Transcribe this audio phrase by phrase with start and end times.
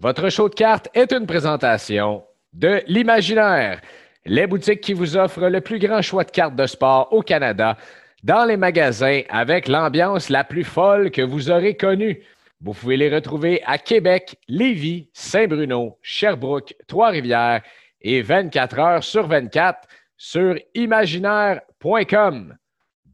[0.00, 3.80] Votre show de cartes est une présentation de l'Imaginaire,
[4.24, 7.76] les boutiques qui vous offrent le plus grand choix de cartes de sport au Canada,
[8.22, 12.22] dans les magasins avec l'ambiance la plus folle que vous aurez connue.
[12.60, 17.62] Vous pouvez les retrouver à Québec, Lévis, Saint-Bruno, Sherbrooke, Trois-Rivières
[18.00, 22.56] et 24 heures sur 24 sur imaginaire.com.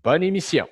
[0.02, 0.68] Bonne émission.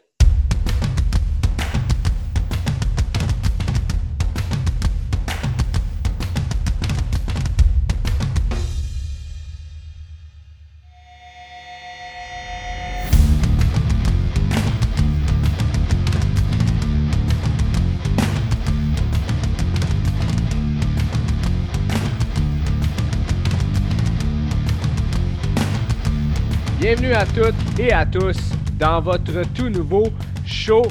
[26.94, 28.36] Bienvenue à toutes et à tous
[28.78, 30.08] dans votre tout nouveau
[30.44, 30.82] show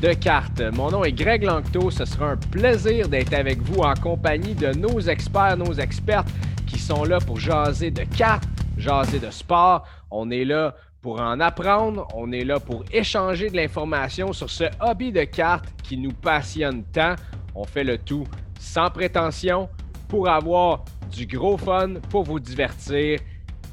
[0.00, 0.62] de cartes.
[0.72, 1.90] Mon nom est Greg Lanctot.
[1.90, 6.28] Ce sera un plaisir d'être avec vous en compagnie de nos experts, nos expertes
[6.66, 8.44] qui sont là pour jaser de cartes,
[8.78, 9.86] jaser de sport.
[10.10, 12.08] On est là pour en apprendre.
[12.14, 16.84] On est là pour échanger de l'information sur ce hobby de cartes qui nous passionne
[16.84, 17.16] tant.
[17.54, 18.26] On fait le tout
[18.58, 19.68] sans prétention
[20.08, 23.20] pour avoir du gros fun, pour vous divertir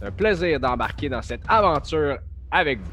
[0.02, 2.20] un plaisir d'embarquer dans cette aventure
[2.52, 2.92] avec vous.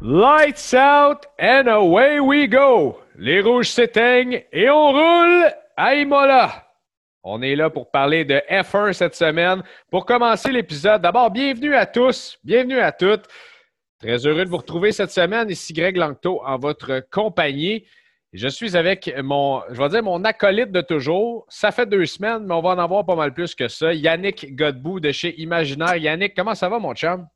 [0.00, 3.00] Lights out and away we go.
[3.18, 6.64] Les rouges s'éteignent et on roule à Imola.
[7.24, 9.64] On est là pour parler de F1 cette semaine.
[9.90, 13.24] Pour commencer l'épisode, d'abord, bienvenue à tous, bienvenue à toutes.
[13.98, 15.48] Très heureux de vous retrouver cette semaine.
[15.48, 17.86] Ici Greg Langto en votre compagnie.
[18.32, 21.46] Je suis avec mon, je vais dire mon acolyte de toujours.
[21.48, 23.94] Ça fait deux semaines, mais on va en avoir pas mal plus que ça.
[23.94, 25.96] Yannick Godbout de chez Imaginaire.
[25.96, 27.26] Yannick, comment ça va, mon chum?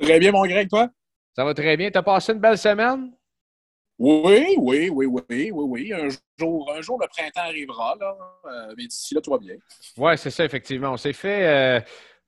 [0.00, 0.88] Très bien, mon Greg, toi?
[1.36, 1.90] Ça va très bien.
[1.92, 3.12] T'as passé une belle semaine?
[3.96, 5.92] Oui, oui, oui, oui, oui, oui.
[5.92, 8.16] Un jour, un jour le printemps arrivera, là.
[8.46, 9.54] Euh, mais d'ici là, tout va bien.
[9.96, 10.90] Oui, c'est ça, effectivement.
[10.90, 11.46] On s'est fait.
[11.46, 11.80] Euh,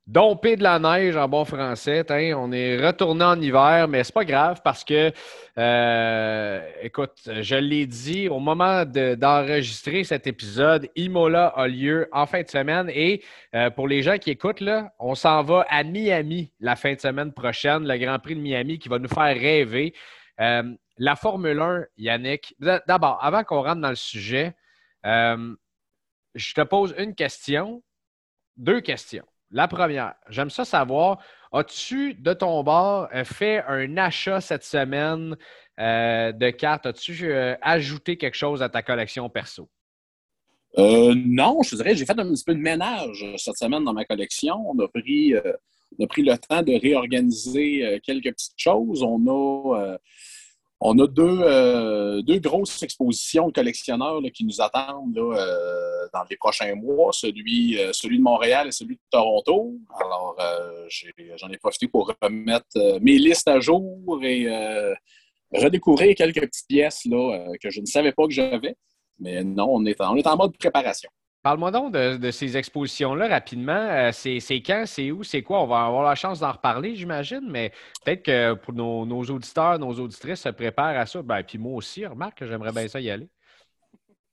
[0.07, 2.05] Domper de la neige en bon français.
[2.37, 5.11] on est retourné en hiver, mais c'est pas grave parce que,
[5.59, 12.43] euh, écoute, je l'ai dit, au moment d'enregistrer cet épisode, Imola a lieu en fin
[12.43, 12.89] de semaine.
[12.95, 13.25] Et
[13.57, 17.01] euh, pour les gens qui écoutent, là, on s'en va à Miami la fin de
[17.01, 19.93] semaine prochaine, le Grand Prix de Miami qui va nous faire rêver.
[20.41, 24.55] Euh, la Formule 1, Yannick, d'abord, avant qu'on rentre dans le sujet,
[25.03, 27.83] je te pose une question,
[28.57, 29.27] deux questions.
[29.57, 31.17] La première, j'aime ça savoir,
[31.51, 35.35] as-tu de ton bord euh, fait un achat cette semaine
[35.81, 36.85] euh, de cartes?
[36.85, 39.71] As-tu euh, ajouté quelque chose à ta collection perso?
[40.77, 44.57] non, je dirais, j'ai fait un petit peu de ménage cette semaine dans ma collection.
[44.69, 45.33] On a pris,
[45.99, 49.03] on a pris le temps de réorganiser quelques petites choses.
[49.03, 49.97] On a
[50.81, 56.37] on a deux, euh, deux grosses expositions de collectionneurs qui nous attendent euh, dans les
[56.37, 59.75] prochains mois, celui, euh, celui de Montréal et celui de Toronto.
[59.99, 60.37] Alors,
[61.37, 64.47] j'en ai, profité pour remettre mes listes à jour et
[65.53, 68.77] redécouvrir quelques petites pièces que je ne savais pas que j'avais.
[69.19, 71.09] Mais non, on est, on est en mode préparation.
[71.47, 73.73] Parle-moi donc de, ces expositions-là rapidement.
[73.73, 75.63] Euh, c'est quand, c'est où, c'est quoi?
[75.63, 77.71] On va avoir la chance d'en reparler, j'imagine, mais
[78.05, 81.23] peut-être que pour nos, auditeurs, nos auditrices se préparent à ça.
[81.23, 83.29] Ben, puis moi aussi, remarque que j'aimerais bien ça y aller.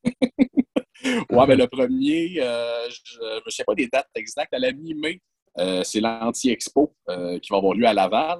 [0.06, 5.22] oui, mais le premier, euh, je ne sais pas des dates exactes, à la mi-mai,
[5.59, 6.96] euh, c'est l'Anti-Expo
[7.44, 8.40] qui va avoir lieu à Laval.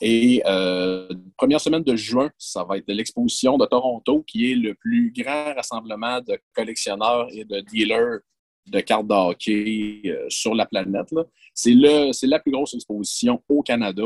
[0.00, 4.74] Et euh, première semaine de juin, ça va être l'exposition de Toronto, qui est le
[4.74, 8.20] plus grand rassemblement de collectionneurs et de dealers
[8.66, 11.08] de cartes de hockey euh, sur la planète.
[11.54, 14.04] C'est la plus grosse exposition au Canada.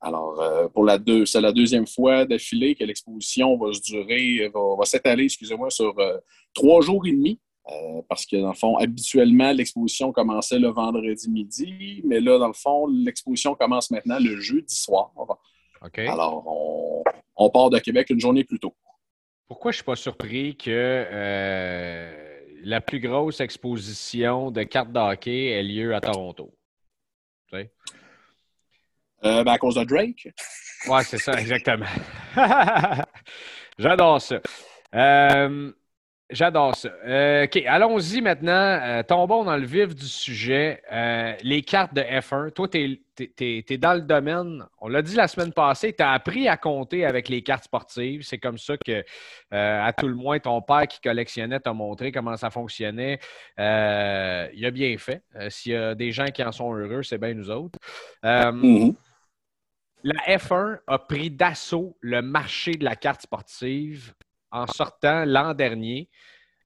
[0.00, 4.48] Alors, euh, pour la deux, c'est la deuxième fois d'affilée que l'exposition va se durer,
[4.52, 6.18] va, va s'étaler, excusez-moi, sur euh,
[6.54, 7.40] trois jours et demi.
[7.68, 12.46] Euh, parce que, dans le fond, habituellement, l'exposition commençait le vendredi midi, mais là, dans
[12.46, 15.10] le fond, l'exposition commence maintenant le jeudi soir.
[15.96, 17.02] Alors,
[17.36, 18.74] on, part de Québec une journée plus tôt.
[19.48, 25.50] Pourquoi je ne suis pas surpris que euh, la plus grosse exposition de cartes d'hockey
[25.50, 26.52] ait lieu à Toronto?
[29.24, 30.28] Euh, ben, à cause de Drake?
[30.88, 31.86] Oui, c'est ça, exactement.
[33.78, 34.40] J'adore ça.
[36.28, 36.88] J'adore ça.
[37.06, 38.52] Euh, OK, allons-y maintenant.
[38.52, 40.82] Euh, tombons dans le vif du sujet.
[40.90, 42.50] Euh, les cartes de F1.
[42.50, 43.00] Toi, tu
[43.38, 44.64] es, dans le domaine.
[44.80, 48.22] On l'a dit la semaine passée, tu as appris à compter avec les cartes sportives.
[48.22, 49.04] C'est comme ça que,
[49.52, 53.20] à tout le moins, ton père qui collectionnait t'a montré comment ça fonctionnait.
[53.56, 55.22] il a bien fait.
[55.48, 57.78] S'il y a des gens qui en sont heureux, c'est bien nous autres.
[58.24, 58.96] Mm-hmm.
[60.02, 64.12] la F1 a pris d'assaut le marché de la carte sportive
[64.56, 66.08] en sortant l'an dernier.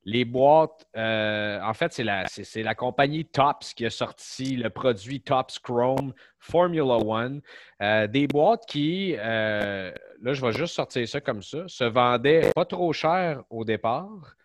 [0.05, 2.25] Les boîtes, euh, en fait, c'est la,
[2.57, 7.43] la, compagnie Tops qui a sorti le produit Tops Chrome Formula One.
[7.83, 9.93] Euh, des boîtes qui, euh,
[10.23, 14.37] là, je vais juste sortir ça comme ça, se vendaient pas trop cher au départ,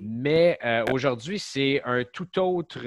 [0.00, 0.58] mais
[0.92, 2.78] aujourd'hui, c'est un tout autre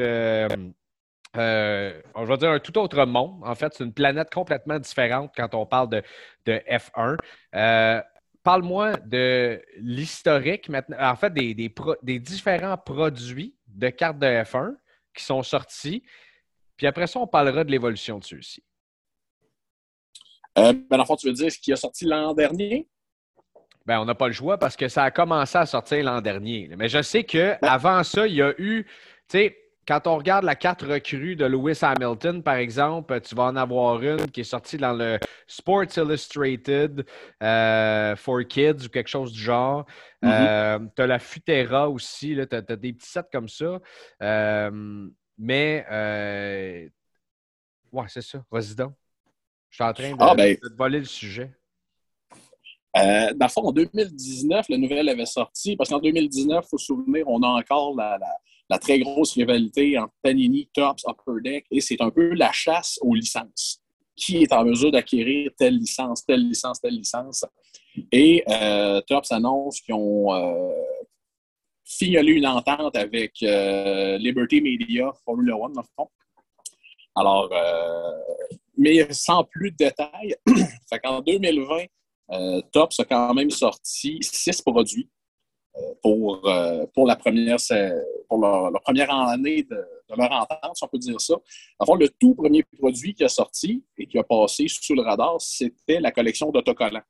[1.35, 3.41] on va dire un tout autre monde.
[3.43, 6.03] En fait, c'est une planète complètement différente quand on parle de,
[6.45, 7.17] F1.
[7.55, 8.01] Euh,
[8.43, 14.75] parle-moi de l'historique maintenant, en fait, des, différents produits de cartes de F1
[15.15, 16.03] qui sont sortis.
[16.77, 18.63] Puis après ça, on parlera de l'évolution de ceux-ci.
[20.57, 22.89] Euh, ben, tu veux dire ce qui a sorti l'an dernier?
[23.85, 26.69] Ben, on n'a pas le choix parce que ça a commencé à sortir l'an dernier.
[26.77, 28.85] Mais je sais qu'avant ça, il y a eu,
[29.27, 33.45] tu sais, quand on regarde la carte recrue de Lewis Hamilton, par exemple, tu vas
[33.45, 35.17] en avoir une qui est sortie dans le
[35.47, 37.05] Sports Illustrated
[37.41, 39.85] euh, for Kids ou quelque chose du genre.
[40.21, 40.29] Mm-hmm.
[40.31, 43.79] Euh, tu as la Futera aussi, tu as, des petits sets comme ça.
[44.21, 45.85] Euh, mais,
[47.91, 48.43] ouais, c'est ça.
[48.51, 48.93] Vas-y donc.
[49.69, 51.49] Je suis en train de, ah, ben de voler le sujet.
[52.93, 56.87] dans le fond, en 2019, la nouvelle avait sorti, parce qu'en 2019, il faut se
[56.87, 58.27] souvenir, on a encore la, la
[58.79, 63.13] très grosse rivalité entre Panini, Tops, Upper Deck, et c'est un peu la chasse aux
[63.13, 63.81] licences.
[64.15, 67.45] Qui est en mesure d'acquérir telle licence, telle licence, telle licence?
[68.11, 70.71] Et euh, Tops annonce qu'ils ont euh,
[71.83, 76.09] fignolé une entente avec euh, Liberty Media Formula One, dans le fond.
[77.15, 77.51] Alors,
[78.77, 80.35] mais sans plus de détails,
[81.03, 85.09] qu'en 2020, Tops a quand même sorti six produits
[86.01, 87.57] pour, euh, pour, la première,
[88.27, 89.77] pour leur, première année de,
[90.17, 91.35] leur entente, si on peut dire ça.
[91.79, 95.39] Enfin, le tout premier produit qui a sorti et qui a passé sous le radar,
[95.39, 97.03] c'était la collection d'autocollants.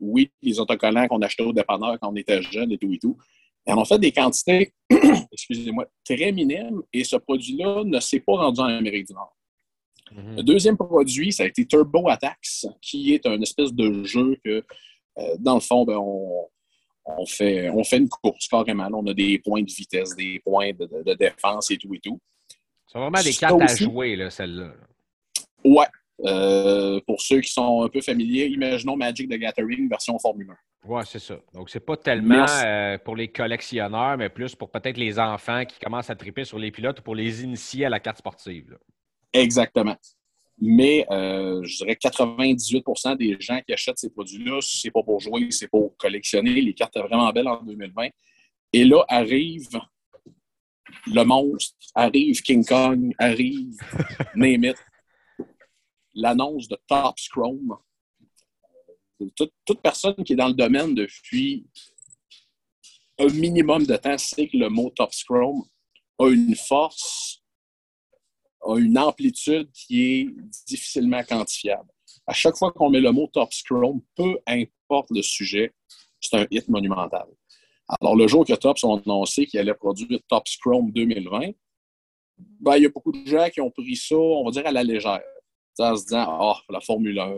[0.00, 3.16] Oui, les autocollants qu'on achetait au dépanneur quand on était jeune et tout et tout.
[3.66, 4.72] Et on a fait des quantités,
[5.32, 9.36] excusez-moi, très minimes et ce produit-là ne s'est pas rendu en Amérique du Nord.
[10.12, 10.36] Mm-hmm.
[10.36, 14.64] Le deuxième produit, ça a été Turbo Attacks, qui est un espèce de jeu que,
[15.18, 16.46] euh, dans le fond, ben, on,
[17.06, 18.88] on fait, on fait une course carrément.
[18.92, 22.20] on a des points de vitesse, des points de, défense et tout et tout.
[22.86, 24.72] C'est vraiment des cartes à jouer, celle-là.
[25.64, 25.86] Ouais.
[26.24, 30.56] Euh, pour ceux qui sont un peu familiers, imaginons Magic the Gathering version Formule 1.
[30.88, 31.36] Oui, c'est ça.
[31.52, 35.78] Donc, c'est pas tellement euh, pour les collectionneurs, mais plus pour peut-être les enfants qui
[35.78, 38.78] commencent à triper sur les pilotes ou pour les initier à la carte sportive.
[39.32, 39.96] Exactement.
[40.58, 45.50] Mais euh, je dirais 98% des gens qui achètent ces produits-là, c'est pas pour jouer,
[45.50, 46.60] c'est pour collectionner.
[46.62, 48.08] Les cartes sont vraiment belles en 2020.
[48.72, 49.68] Et là arrive
[51.06, 53.76] le monstre, arrive King Kong, arrive
[54.34, 54.72] name
[56.14, 57.76] L'annonce de Top Chrome.
[59.34, 61.66] Toute, toute, personne qui est dans le domaine depuis
[63.18, 65.64] un minimum de temps sait que le mot Top Chrome
[66.18, 67.35] a une force
[68.66, 70.28] a une amplitude qui est
[70.66, 71.88] difficilement quantifiable.
[72.26, 75.72] À chaque fois qu'on met le mot Top Scrum, peu importe le sujet,
[76.20, 77.26] c'est un hit monumental.
[78.00, 81.52] Alors, le jour que Tops ont annoncé qu'ils allaient produire Top Scrum 2020,
[82.60, 84.72] ben, il y a beaucoup de gens qui ont pris ça, on va dire, à
[84.72, 85.22] la légère.
[85.78, 87.32] En se disant, ah, la Formule 1,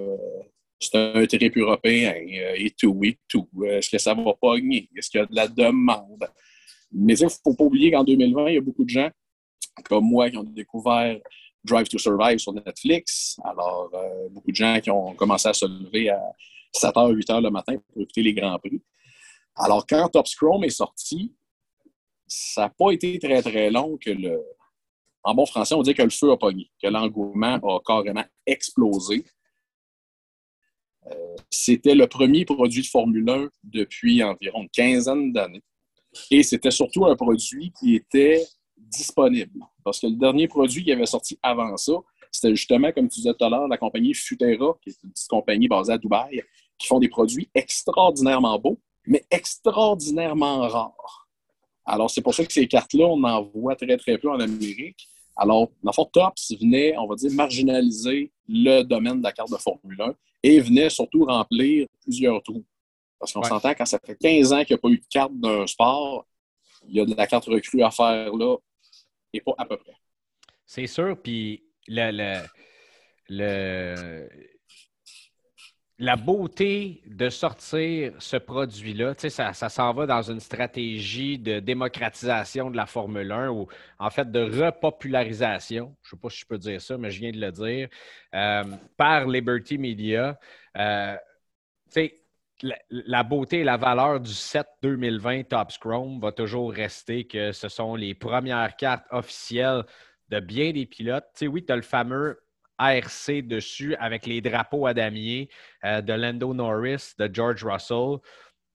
[0.81, 3.49] c'est un trip européen, euh, et tout, et tout.
[3.65, 4.89] Est-ce que ça va pogner?
[4.97, 6.29] Est-ce qu'il y a de la demande?
[6.93, 9.11] Mais il ne faut pas oublier qu'en 2020, il y a beaucoup de gens
[9.85, 11.19] comme moi qui ont découvert
[11.65, 13.39] Drive to Survive sur Netflix.
[13.45, 16.21] Alors, euh, beaucoup de gens qui ont commencé à se lever à
[16.75, 18.83] 7h, 8h le matin pour écouter les Grands Prix.
[19.57, 21.35] Alors, quand Top Scrum est sorti,
[22.27, 24.41] ça n'a pas été très, très long que le.
[25.25, 29.25] En bon français, on dit que le feu a pogné, que l'engouement a carrément explosé.
[31.07, 35.63] Euh, c'était le premier produit de Formule 1 depuis environ une quinzaine d'années.
[36.31, 38.47] Et c'était surtout un produit qui était
[38.91, 39.65] disponible.
[39.85, 41.95] Parce que le dernier produit qui avait sorti avant ça,
[42.31, 45.29] c'était justement, comme tu disais tout à l'heure, la compagnie Futera, qui est une petite
[45.29, 46.43] compagnie basée à Dubaï,
[46.79, 51.29] qui font des produits extraordinairement beaux, mais extraordinairement rares.
[51.85, 55.09] Alors, c'est pour ça que ces cartes-là, on en voit très, très peu en Amérique.
[55.37, 59.57] Alors, dans fond, Tops venait, on va dire, marginaliser le domaine de la carte de
[59.57, 62.65] Formule 1 et venait surtout remplir plusieurs trous.
[63.19, 65.33] Parce qu'on s'entend, quand ça fait 15 ans qu'il n'y a pas eu de carte
[65.35, 66.27] d'un sport,
[66.89, 68.57] il y a de la carte recrue à faire là
[70.67, 71.21] C'est sûr.
[71.21, 72.43] Puis le,
[73.29, 74.29] le,
[75.99, 82.71] la beauté de sortir ce produit-là, ça, ça s'en va dans une stratégie de démocratisation
[82.71, 83.67] de la Formule 1 ou
[83.99, 87.21] en fait de repopularisation, je ne sais pas si je peux dire ça, mais je
[87.21, 87.89] viens de le dire,
[88.35, 88.65] euh,
[88.97, 90.39] par Liberty Media.
[90.77, 91.17] Euh,
[92.91, 97.69] la, beauté et la valeur du set 2020 Top Chrome va toujours rester que ce
[97.69, 99.85] sont les premières cartes officielles
[100.29, 101.27] de bien des pilotes.
[101.43, 102.39] oui, tu as le fameux
[102.79, 105.49] ARC dessus avec les drapeaux à damier
[105.85, 108.19] euh, de Lando Norris, de George Russell.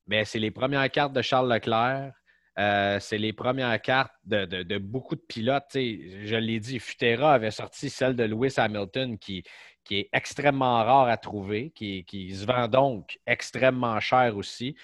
[0.08, 2.12] Mais c'est les premières cartes de Charles Leclerc.
[2.60, 5.72] Euh, c'est les premières cartes de, beaucoup de pilotes.
[5.74, 9.44] je l'ai dit, Futera avait sorti celle de Lewis Hamilton qui,
[9.84, 14.76] qui est extrêmement rare à trouver, qui, se vend donc extrêmement cher aussi.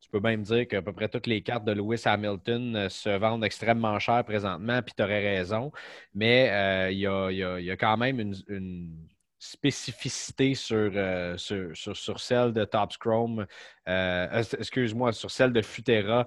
[0.00, 3.10] Tu peux même dire qu'à peu près toutes les cartes de Lewis Hamilton euh, se
[3.10, 5.70] vendent extrêmement cher présentement, puis tu aurais raison.
[6.14, 9.08] Mais euh, il y, a, quand même une,
[9.40, 13.46] spécificité euh, sur, sur, celle de Top Chrome,
[13.86, 16.26] excuse-moi, sur celle de Futera,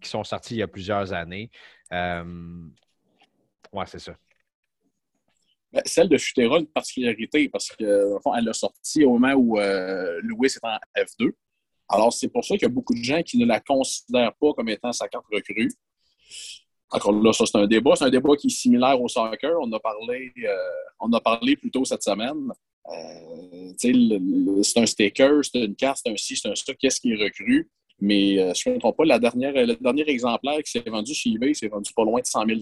[0.00, 1.50] qui sont sorties il y a plusieurs années.
[1.92, 4.14] ouais, c'est ça.
[5.72, 10.64] Ben, celle de Futera, une particularité, parce qu'elle a sorti au moment où Lewis est
[10.64, 11.32] en F2.
[11.88, 14.52] Alors, c'est pour ça qu'il y a beaucoup de gens qui ne la considèrent pas
[14.54, 15.70] comme étant sa carte recrue.
[16.92, 17.96] Encore là, ça, c'est un débat.
[17.96, 19.52] C'est un débat qui est similaire au soccer.
[19.60, 20.56] On a parlé, euh,
[21.00, 22.52] on a parlé plus tôt cette semaine.
[22.88, 26.74] Euh, c'est un sticker, c'est une carte, c'est un ci, c'est un ça.
[26.74, 27.68] Qu'est-ce qui est recru?
[28.00, 31.12] Mais euh, si je ne trompe pas, la dernière, le dernier exemplaire qui s'est vendu
[31.12, 32.60] chez eBay, c'est vendu pas loin de 100 000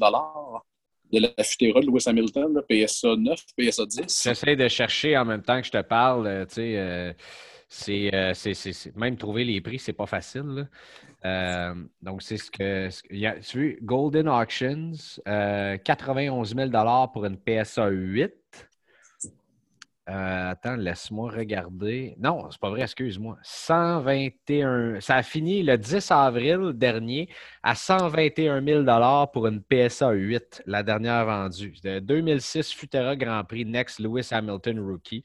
[1.12, 4.23] de la Futera de Lewis Hamilton, PSA 9, PSA 10.
[4.25, 6.47] J'essaie de chercher en même temps que je te parle.
[6.47, 7.12] tu sais
[8.15, 10.69] euh, c'est, même trouver les prix, c'est pas facile.
[11.25, 12.88] Euh, donc, c'est ce que.
[13.41, 14.93] tu vois, Golden Auctions,
[15.25, 18.33] 91 euh, 000 pour une PSA 8.
[20.09, 22.15] Attends, laisse-moi regarder.
[22.19, 23.38] Non, c'est pas vrai, excuse-moi.
[23.43, 25.00] 121.
[25.00, 27.29] Ça a fini le 10 avril dernier
[27.62, 28.85] à 121 000
[29.33, 31.75] pour une PSA 8, la dernière vendue.
[31.83, 35.25] 2006 Futera Grand Prix Next Lewis Hamilton Rookie.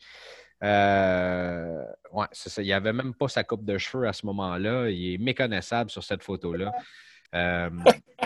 [0.64, 2.62] Euh, ouais, ça.
[2.62, 4.90] Il même pas sa coupe de cheveux à ce moment-là.
[4.90, 6.72] Il est méconnaissable sur cette photo-là.
[7.36, 7.70] Euh,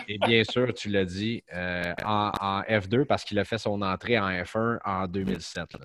[0.08, 4.20] et bien sûr, tu l'as dit, euh, en, F2 parce qu'il a fait son entrée
[4.20, 5.78] en F1 en 2007.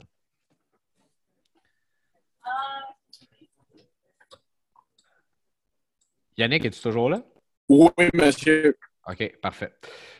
[6.36, 7.22] Yannick, es-tu toujours là?
[7.68, 8.76] Oui, monsieur.
[9.08, 9.72] OK, parfait.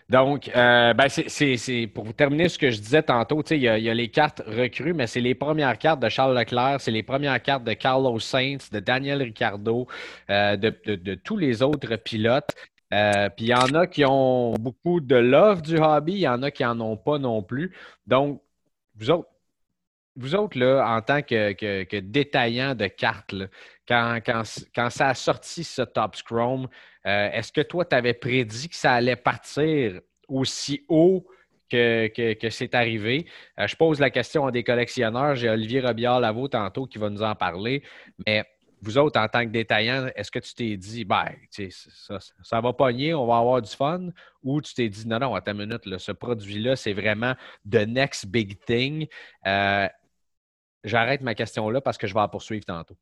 [0.08, 3.78] Donc, euh, ben c'est pour vous terminer ce que je disais tantôt, il y, a,
[3.78, 6.90] il y a les cartes recrues, mais c'est les premières cartes de Charles Leclerc, c'est
[6.90, 9.86] les premières cartes de Carlos Sainz, de Daniel Ricciardo,
[10.28, 12.50] euh, de, tous les autres pilotes.
[12.92, 16.28] Euh, puis il y en a qui ont beaucoup de love du hobby, il y
[16.28, 17.74] en a qui n'en ont pas non plus.
[18.06, 18.42] Donc,
[18.96, 19.30] vous autres,
[20.16, 23.34] vous autres, là, en tant que, que, détaillant de cartes,
[23.88, 24.42] quand, quand,
[24.74, 26.68] quand, ça a sorti ce Top Chrome,
[27.06, 31.26] euh, est-ce que toi, tu avais prédit que ça allait partir aussi haut
[31.70, 33.26] que, que, c'est arrivé?
[33.58, 35.34] Euh, je pose la question à des collectionneurs.
[35.34, 37.82] J'ai Olivier Robillard-Lavaux tantôt qui va nous en parler.
[38.26, 38.44] Mais
[38.82, 41.26] vous autres, en tant que détaillant, est-ce que tu t'es dit, ben,
[41.70, 44.08] ça, ça, va pogner, on va avoir du fun?
[44.42, 48.26] Ou tu t'es dit, non, non, attends une minute, ce produit-là, c'est vraiment the next
[48.26, 49.06] big thing?
[49.46, 49.88] Euh,
[50.84, 52.96] j'arrête ma question là parce que je vais la poursuivre tantôt.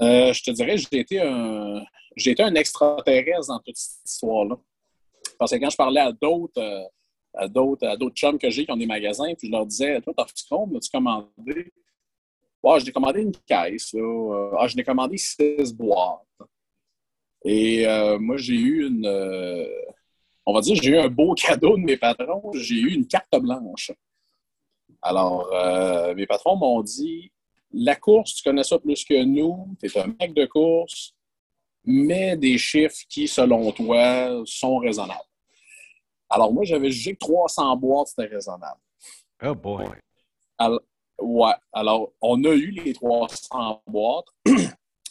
[0.00, 1.82] Euh, je te dirais, j'ai été un,
[2.16, 4.56] j'ai été un extraterrestre dans toute cette histoire-là.
[5.38, 6.84] Parce que quand je parlais à d'autres, euh,
[7.34, 10.26] à d'autres, chums que j'ai qui ont des magasins, puis je leur disais, toi, t'as
[10.48, 11.72] combien as-tu commandé?
[12.66, 13.92] Ah, je commandé une caisse.
[13.92, 14.50] Là.
[14.58, 16.22] Ah, je l'ai commandé six boîtes.
[17.44, 19.06] Et euh, moi, j'ai eu une.
[20.46, 22.50] on va dire, j'ai eu un beau cadeau de mes patrons.
[22.54, 23.92] J'ai eu une carte blanche.
[25.04, 25.48] Alors,
[26.16, 27.30] mes patrons m'ont dit
[27.76, 31.12] la course, tu connais ça plus que nous, tu es un mec de course,
[31.84, 35.20] mais des chiffres qui, selon toi, sont raisonnables.
[36.30, 38.80] Alors, moi, j'avais jugé que 300 boîtes, c'était raisonnable.
[39.44, 39.86] Oh boy!
[40.56, 40.80] Alors,
[41.20, 41.54] ouais.
[41.72, 44.26] Alors, on a eu les 300 boîtes.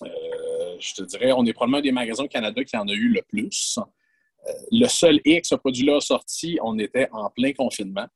[0.01, 2.91] Euh, je te dirais, on est probablement un des magasins au Canada qui en a
[2.91, 3.79] eu le plus.
[3.79, 8.07] Euh, le seul X, ce produit-là sorti, on était en plein confinement.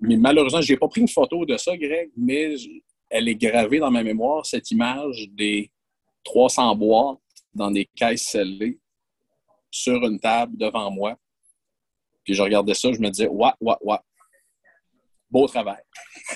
[0.00, 2.54] Mais malheureusement, je n'ai pas pris une photo de ça, Greg, mais
[3.10, 5.70] elle est gravée dans ma mémoire, cette image des
[6.24, 7.18] 300 boîtes
[7.54, 8.78] dans des caisses scellées
[9.70, 11.16] sur une table devant moi.
[12.24, 13.98] Puis je regardais ça, je me disais, ouais, ouais, ouais.
[15.30, 15.82] Beau travail.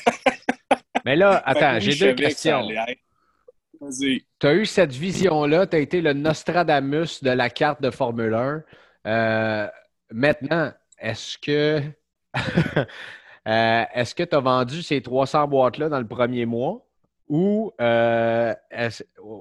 [1.04, 2.69] Mais là, attends, j'ai deux questions.
[3.90, 8.35] Tu as eu cette vision-là, tu as été le Nostradamus de la carte de Formule
[8.35, 8.64] 1.
[9.07, 9.69] Euh,
[10.11, 11.83] maintenant, est-ce que
[13.49, 16.87] Euh, est-ce que tu as vendu ces 300 boîtes-là dans le premier mois
[17.29, 17.73] ou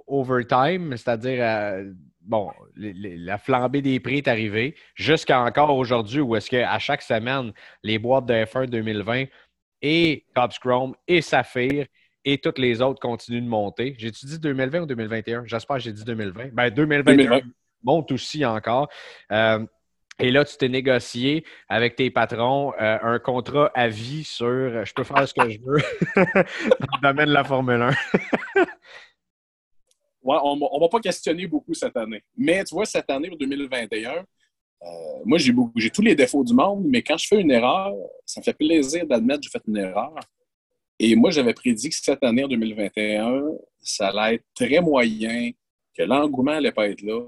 [0.07, 1.83] overtime, c'est-à-dire
[2.21, 7.51] bon, la flambée des prix est arrivée, jusqu'à encore aujourd'hui où est-ce qu'à chaque semaine,
[7.83, 9.25] les boîtes de F1 2020
[9.81, 11.85] et Cops Chrome et Saphir
[12.23, 13.95] et toutes les autres continuent de monter?
[13.97, 15.43] J'ai-tu dit 2020 ou 2021?
[15.45, 16.53] J'espère que j'ai dit 2020.
[16.53, 17.41] Ben, 2021
[17.83, 18.89] monte aussi encore.
[19.31, 19.65] Euh,
[20.19, 24.93] et là, tu t'es négocié avec tes patrons euh, un contrat à vie sur je
[24.93, 25.81] peux faire ce que je veux
[26.15, 27.89] dans le domaine de la Formule 1.
[30.23, 32.23] ouais, on ne va pas questionner beaucoup cette année.
[32.37, 34.25] Mais tu vois, cette année, en 2021,
[34.83, 34.85] euh,
[35.25, 37.93] moi, j'ai tous les défauts du monde, mais quand je fais une erreur,
[38.25, 40.15] ça me fait plaisir d'admettre que j'ai fait une erreur.
[40.99, 43.43] Et moi, j'avais prédit que cette année, en 2021,
[43.81, 45.51] ça allait être très moyen,
[45.95, 47.21] que l'engouement n'allait pas être là.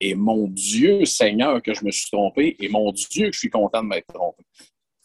[0.00, 3.50] Et mon Dieu Seigneur que je me suis trompé, et mon Dieu que je suis
[3.50, 4.44] content de m'être trompé.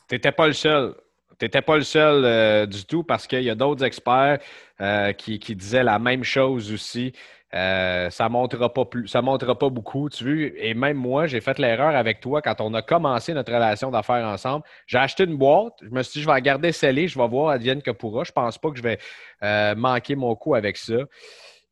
[0.08, 0.96] Tu n'étais pas le seul.
[1.40, 4.40] Tu n'étais pas le seul euh, du tout parce qu'il y a d'autres experts
[4.82, 7.14] euh, qui, disaient la même chose aussi.
[7.54, 10.52] Euh, ça ne montrera pas beaucoup, tu vois.
[10.58, 14.26] Et même moi, j'ai fait l'erreur avec toi quand on a commencé notre relation d'affaires
[14.28, 14.66] ensemble.
[14.86, 17.28] J'ai acheté une boîte, je me suis dit, je vais la garder scellée, je vais
[17.28, 18.26] voir Advienne que pourra.
[18.26, 20.94] Je pense pas que je vais manquer mon coup avec ça.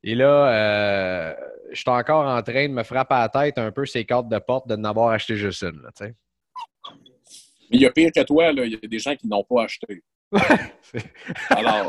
[0.08, 1.36] Et là, euh,
[1.74, 4.30] je suis encore en train de me frapper à la tête un peu ces cartes
[4.30, 5.82] de porte de n'avoir acheté juste une.
[5.82, 6.14] Là, Mais
[7.72, 8.64] il y a pire que toi, là.
[8.64, 10.02] il y a des gens qui n'ont pas acheté.
[11.50, 11.88] Alors,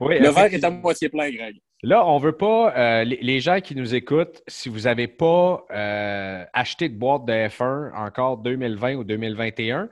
[0.00, 1.60] le verre est à moitié plein, Greg.
[1.84, 5.64] Là, on ne veut pas, euh, les, gens qui nous écoutent, si vous n'avez pas
[5.70, 9.88] euh, acheté de boîte de F1 encore 2020 ou 2021,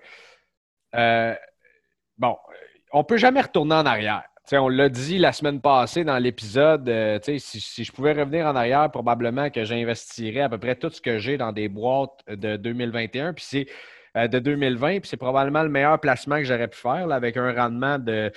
[0.97, 1.35] euh,
[2.19, 2.37] bon,
[2.93, 4.25] on ne peut jamais retourner en arrière.
[4.53, 6.91] On l'a dit la semaine passée dans l'épisode,
[7.23, 11.01] si, si, je pouvais revenir en arrière, probablement que j'investirais à peu près tout ce
[11.01, 13.33] que j'ai dans des boîtes de 2021.
[13.33, 17.37] Puis c'est de 2020, puis c'est probablement le meilleur placement que j'aurais pu faire avec
[17.37, 18.33] un rendement de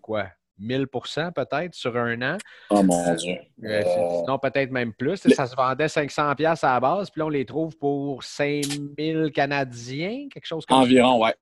[0.00, 0.26] quoi
[0.60, 2.38] 1000% peut-être sur un an.
[2.70, 3.36] Oh mon Dieu.
[3.64, 5.16] Euh, euh, non, peut-être même plus.
[5.16, 9.30] Ça se vendait 500 pièces à la base, puis là, on les trouve pour 5000
[9.34, 10.82] Canadiens, quelque chose comme ça.
[10.82, 11.34] Environ, ouais.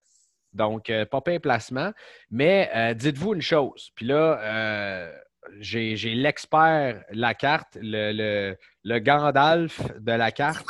[0.52, 1.92] Donc, euh, pas pas placement.
[2.30, 5.12] Mais dites-vous une chose, puis là,
[5.58, 10.66] j'ai l'expert la carte, le, Gandalf de la carte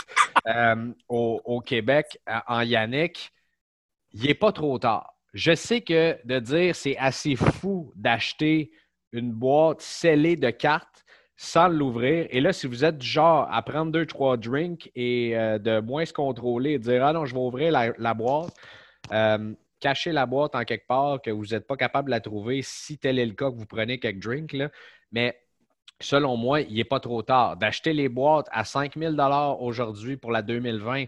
[1.08, 3.32] au, Québec, en Yannick.
[4.12, 8.70] Il n'est pas trop tard je sais que de dire c'est assez fou d'acheter
[9.12, 11.04] une boîte scellée de cartes
[11.36, 12.26] sans l'ouvrir.
[12.30, 15.80] Et là, si vous êtes du genre à prendre deux, trois drinks et euh, de
[15.80, 18.54] moins se contrôler et dire Ah non, je vais ouvrir la, boîte,
[19.12, 22.62] euh, cachez la boîte en quelque part que vous n'êtes pas capable de la trouver
[22.62, 24.52] si tel est le cas que vous prenez quelques drinks.
[24.52, 24.70] Là.
[25.10, 25.38] Mais
[26.00, 27.56] selon moi, il n'est pas trop tard.
[27.56, 29.14] D'acheter les boîtes à 5 000
[29.60, 31.04] aujourd'hui pour la 2020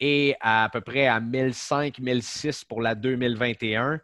[0.00, 4.00] et à, peu près à 1005, 1006 pour la 2021,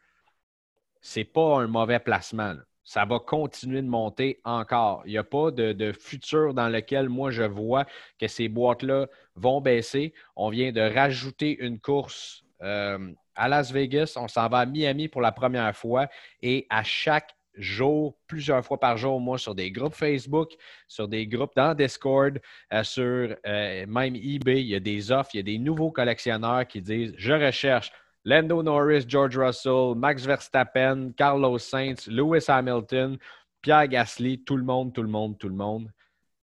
[1.01, 2.55] c'est pas un mauvais placement.
[2.85, 5.03] Ça va continuer de monter encore.
[5.07, 7.87] Il n'y a pas de, futur dans lequel moi je vois
[8.19, 10.13] que ces boîtes-là vont baisser.
[10.37, 14.15] On vient de rajouter une course euh, à Las Vegas.
[14.17, 16.09] On s'en va à Miami pour la première fois
[16.41, 20.53] et à chaque jour, plusieurs fois par jour, moi, sur des groupes Facebook,
[20.89, 22.41] sur des groupes dans Discord,
[22.73, 24.63] euh, sur euh, même eBay.
[24.63, 27.93] Il y a des offres, il y a des nouveaux collectionneurs qui disent Je recherche
[28.25, 33.19] Lando Norris, George Russell, Max Verstappen, Carlos Sainz, Lewis Hamilton,
[33.61, 35.91] Pierre Gasly, tout le monde, tout le monde, tout le monde.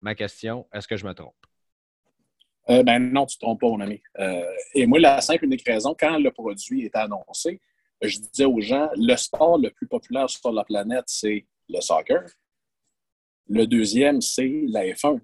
[0.01, 1.39] Ma question, est-ce que je me trompe?
[2.71, 4.01] Euh, ben non, tu ne te trompes pas, mon ami.
[4.75, 7.61] et moi, la simple unique raison, quand le produit est annoncé,
[8.03, 12.25] je disais aux gens, le sport le plus populaire sur la planète, c'est le soccer.
[13.49, 15.21] Le deuxième, c'est la F1.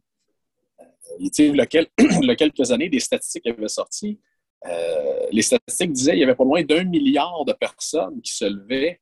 [0.81, 0.85] Euh,
[1.19, 4.21] il y a quelques années, des statistiques avaient sorti.
[4.67, 8.45] Euh, les statistiques disaient qu'il y avait pas loin d'un milliard de personnes qui se
[8.45, 9.01] levaient,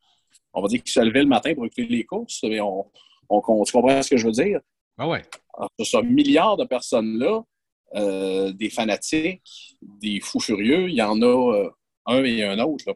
[0.52, 2.42] on va dire qui se levaient le matin pour écouter les courses.
[2.44, 2.84] Mais on,
[3.64, 4.60] tu comprends ce que je veux dire?
[4.98, 5.22] Ah ouais.
[5.56, 7.42] Alors, ce milliard de personnes-là,
[7.94, 11.70] euh, des fanatiques, des fous furieux, il y en a
[12.06, 12.84] un et un autre.
[12.86, 12.94] Là.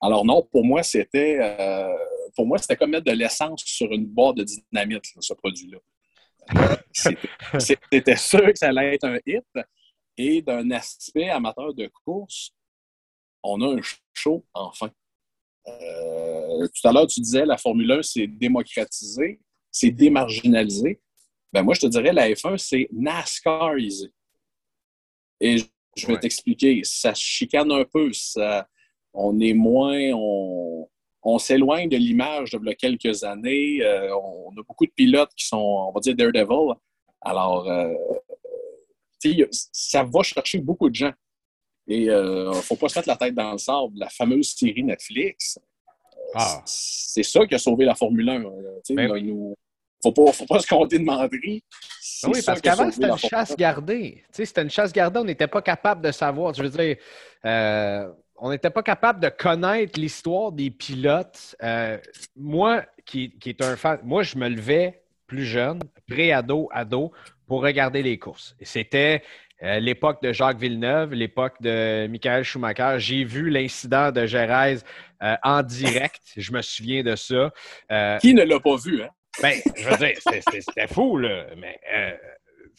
[0.00, 1.96] Alors non, pour moi, c'était euh,
[2.36, 5.78] pour moi, c'était comme mettre de l'essence sur une boîte de dynamite, ce produit-là.
[7.58, 9.44] C'était sûr que ça allait être un hit.
[10.16, 12.52] Et d'un aspect amateur de course,
[13.42, 13.80] on a un
[14.12, 14.90] show enfin.
[15.66, 19.38] Euh, tout à l'heure, tu disais la Formule 1, c'est démocratisé,
[19.70, 21.00] c'est démarginalisé.
[21.52, 24.12] Ben moi, je te dirais la F1, c'est NASCARisé.
[25.40, 25.56] Et
[25.96, 26.82] je vais t'expliquer.
[26.84, 28.12] Ça chicane un peu.
[28.12, 28.68] Ça,
[29.14, 33.82] on est moins, on, s'éloigne de l'image de quelques années.
[33.82, 36.74] Euh, on a beaucoup de pilotes qui sont, on va dire, Daredevil.
[37.20, 37.92] Alors, euh,
[39.72, 41.12] ça va chercher beaucoup de gens.
[41.86, 43.98] Et il euh, ne faut pas se mettre la tête dans le sable.
[43.98, 45.58] La fameuse série Netflix,
[46.34, 46.62] ah.
[46.66, 48.44] C'est ça qui a sauvé la Formule 1.
[48.90, 49.56] Ben il nous...
[50.02, 51.62] faut pas, faut pas se compter de menterie.
[52.22, 54.24] Ben oui, parce qu'avant, c'était une chasse gardée.
[54.30, 56.54] C'était une chasse gardée, on n'était pas capable de savoir.
[56.54, 56.96] Je veux dire,
[57.44, 61.56] euh, on n'était pas capable de connaître l'histoire des pilotes.
[61.62, 61.98] Euh,
[62.36, 67.12] moi, qui, qui est un fan, moi, je me levais plus jeune, pré-ado, ado,
[67.46, 68.56] pour regarder les courses.
[68.62, 69.22] C'était
[69.62, 72.96] euh, l'époque de Jacques Villeneuve, l'époque de Michael Schumacher.
[72.98, 76.22] J'ai vu l'incident de euh, en direct.
[76.36, 77.50] Je me souviens de ça.
[77.90, 79.08] Euh, Qui ne l'a pas vu, hein?
[79.42, 80.18] Ben, je veux dire,
[80.60, 81.46] c'était fou, là.
[81.56, 81.78] Mais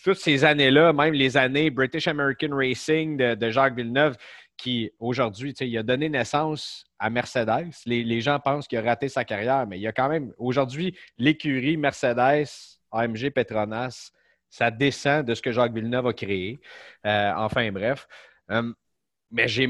[0.03, 4.15] toutes ces années-là, même les années British American Racing de, Jacques Villeneuve,
[4.57, 7.71] qui aujourd'hui, il a donné naissance à Mercedes.
[7.85, 10.33] Les, les gens pensent qu'il a raté sa carrière, mais il y a quand même
[10.37, 12.47] aujourd'hui l'écurie Mercedes,
[12.91, 14.11] AMG Petronas,
[14.49, 16.59] ça descend de ce que Jacques Villeneuve a créé.
[17.05, 18.07] Euh, enfin, bref.
[18.51, 18.73] Euh,
[19.31, 19.69] mais j'ai.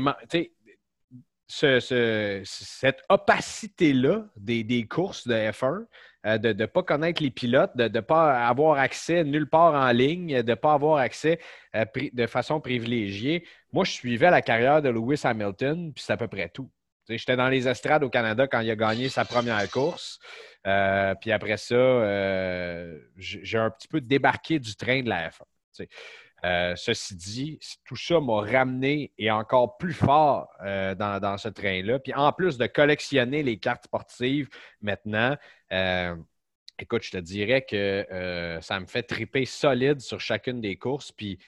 [1.52, 5.86] Ce, cette opacité-là des, courses de F1, euh,
[6.26, 10.42] de ne pas connaître les pilotes, de ne pas avoir accès nulle part en ligne,
[10.42, 11.40] de ne pas avoir accès
[11.74, 13.46] de façon privilégiée.
[13.72, 16.70] Moi, je suivais la carrière de Lewis Hamilton, puis c'est à peu près tout.
[17.18, 20.20] J'étais dans les estrades au Canada quand il a gagné sa première course.
[20.68, 25.88] Euh, puis après ça, euh, j'ai un petit peu débarqué du train de la F1.
[26.46, 32.00] Euh, ceci dit, tout ça m'a ramené et encore plus fort dans, ce train-là.
[32.00, 34.50] Puis en plus de collectionner les cartes sportives
[34.82, 35.36] maintenant,
[36.80, 41.12] écoute, je te dirais que ça me fait triper solide sur chacune des courses.
[41.12, 41.40] Puis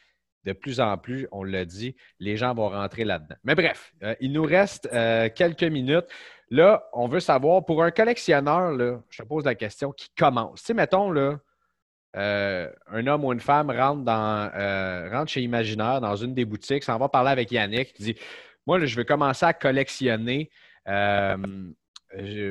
[0.44, 3.36] de plus en plus, on l'a dit, les gens vont rentrer là-dedans.
[3.44, 4.90] Mais bref, il nous reste
[5.36, 6.08] quelques minutes.
[6.50, 8.78] Là, on veut savoir, pour un collectionneur,
[9.10, 10.60] je te pose la question, qui commence.
[10.60, 11.40] Tu sais, mettons, là,
[12.18, 16.84] euh, un homme ou une femme rentre, dans, euh, chez Imaginaire, dans une des boutiques,
[16.84, 18.16] s'en va parler avec Yannick, dit
[18.68, 20.50] Moi, je veux commencer à collectionner
[20.88, 21.38] euh,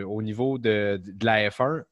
[0.07, 1.83] au niveau de, la F1.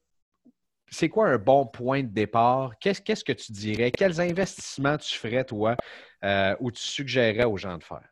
[0.91, 2.71] C'est quoi un bon point de départ?
[2.79, 3.91] Qu'est-ce, que tu dirais?
[3.91, 5.75] Quels investissements tu ferais, toi,
[6.59, 8.09] ou tu suggérerais aux gens de faire?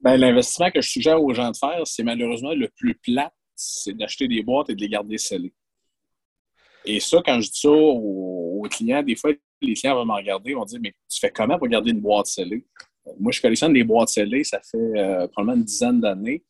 [0.00, 3.94] Ben, l'investissement que je suggère aux gens de faire, c'est malheureusement le plus plat, c'est
[3.94, 5.52] d'acheter des boîtes et de les garder scellées.
[6.86, 10.54] Et ça, quand je dis ça aux, clients, des fois, les clients vont me regarder,
[10.54, 12.64] vont dire Mais tu fais comment pour garder une boîte scellée?
[13.18, 16.42] Moi, je collectionne des boîtes scellées, ça fait euh, probablement une dizaine d'années.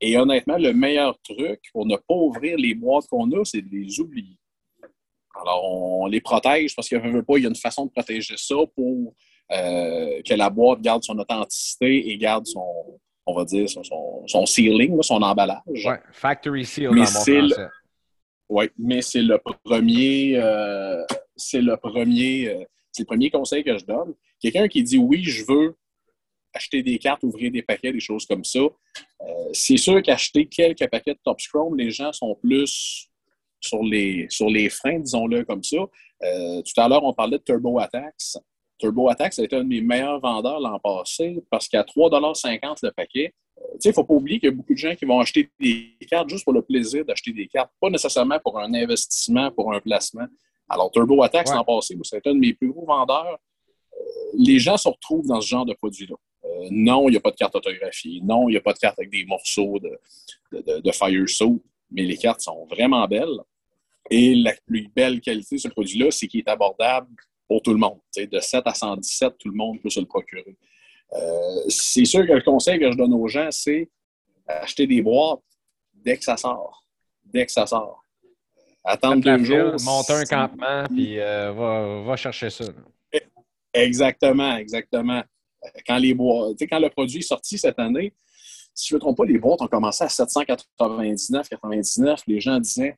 [0.00, 3.70] Et honnêtement, le meilleur truc pour ne pas ouvrir les boîtes qu'on a, c'est de
[3.70, 4.36] les oublier.
[5.40, 8.34] Alors, on les protège parce qu'il veut pas, il y a une façon de protéger
[8.36, 9.14] ça pour
[9.52, 12.64] euh, que la boîte garde son authenticité et garde son,
[13.26, 13.82] on va dire, son,
[14.26, 15.60] son, sealing, son emballage.
[15.66, 17.68] Oui, factory seal mais dans
[18.48, 21.04] Oui, mais c'est le premier, euh,
[21.36, 24.14] c'est le premier, euh, c'est le premier conseil que je donne.
[24.40, 25.76] Quelqu'un qui dit oui, je veux
[26.54, 28.60] acheter des cartes, ouvrir des paquets, des choses comme ça.
[29.52, 33.08] c'est sûr qu'acheter quelques paquets de Top Scrum, les gens sont plus
[33.60, 35.76] sur les, sur les freins, disons-le comme ça.
[35.76, 38.38] tout à l'heure, on parlait de Turbo Attacks.
[38.78, 42.78] Turbo Attack, ça a été un de mes meilleurs vendeurs l'an passé parce qu'à 3,50
[42.82, 43.45] le paquet, euh,
[43.84, 45.96] il ne faut pas oublier qu'il y a beaucoup de gens qui vont acheter des
[46.08, 49.80] cartes juste pour le plaisir d'acheter des cartes, pas nécessairement pour un investissement, pour un
[49.80, 50.26] placement.
[50.68, 53.38] Alors, Turbo Attack, l'an passé, été un de mes plus gros vendeurs.
[53.92, 54.04] Euh,
[54.38, 56.16] les gens se retrouvent dans ce genre de produit-là.
[56.44, 58.20] Euh, non, il n'y a pas de carte autographiée.
[58.22, 59.98] Non, il n'y a pas de carte avec des morceaux de,
[60.52, 61.24] de, de, Fire
[61.90, 63.40] Mais les cartes sont vraiment belles.
[64.10, 67.08] Et la plus belle qualité de ce produit-là, c'est qu'il est abordable
[67.48, 67.98] pour tout le monde.
[68.16, 70.56] de 7 à 117, tout le monde peut se le procurer.
[71.12, 73.88] Euh, c'est sûr que le conseil que je donne aux gens, c'est
[74.46, 75.40] acheter des boîtes
[75.94, 76.84] dès que ça sort.
[77.24, 78.02] Dès que ça sort.
[78.84, 79.74] Attendre deux jours.
[79.84, 81.52] monter un campement, puis euh,
[82.06, 82.64] va, chercher ça.
[83.74, 85.22] Exactement, exactement.
[85.86, 88.14] Quand, les boîtes, quand le produit est sorti cette année,
[88.72, 92.20] si je ne me trompe pas, les boîtes ont commencé à 799, 99.
[92.26, 92.96] Les gens disaient,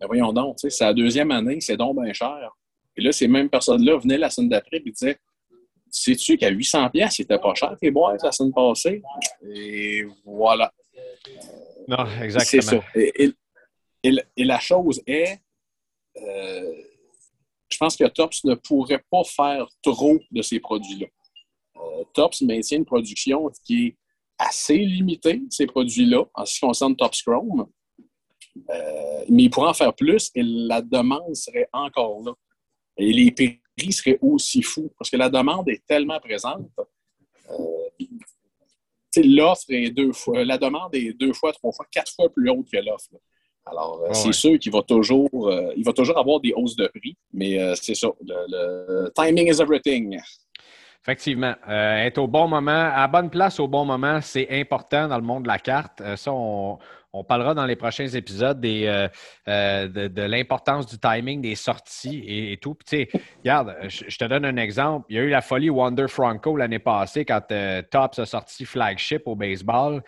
[0.00, 2.56] ben voyons donc, c'est la deuxième année, c'est donc bien cher.
[2.96, 5.18] Et là, ces mêmes personnes-là venaient la semaine d'après et disaient
[5.90, 9.02] Sais-tu qu'à 800$, c'était pas cher tes boîtes la semaine passée?
[9.42, 10.72] Et voilà.
[11.86, 12.62] Non, exactement.
[12.62, 13.34] C'est ça.
[14.04, 15.38] Et, la chose est,
[16.16, 16.74] euh,
[17.68, 21.06] je pense que Tops ne pourrait pas faire trop de ces produits-là.
[21.76, 23.96] Euh, Tops maintient une production qui est
[24.38, 27.66] assez limitée, ces produits-là, en ce qui concerne Tops Chrome.
[28.70, 32.32] Euh, mais il pourrait en faire plus et la demande serait encore là.
[32.96, 33.60] Et les prix
[33.92, 36.70] seraient aussi fous parce que la demande est tellement présente.
[37.50, 38.04] Euh,
[39.24, 42.70] l'offre est deux fois, la demande est deux fois, trois fois, quatre fois plus haute
[42.70, 43.08] que l'offre.
[43.66, 46.86] Alors, euh, c'est sûr qu'il va toujours, euh, il va toujours avoir des hausses de
[46.86, 48.08] prix, mais c'est ça.
[48.26, 50.18] Le, timing is everything.
[51.02, 51.54] Effectivement.
[51.66, 55.44] être au bon moment, à bonne place au bon moment, c'est important dans le monde
[55.44, 56.02] de la carte.
[56.16, 56.78] ça, on,
[57.12, 59.08] on parlera dans les prochains épisodes des, euh,
[59.48, 62.76] euh, de, l'importance du timing des sorties et, tout.
[62.86, 65.06] tu sais, regarde, je, te donne un exemple.
[65.08, 68.64] Il y a eu la folie Wonder Franco l'année passée quand euh, Tops a sorti
[68.64, 70.02] Flagship au baseball.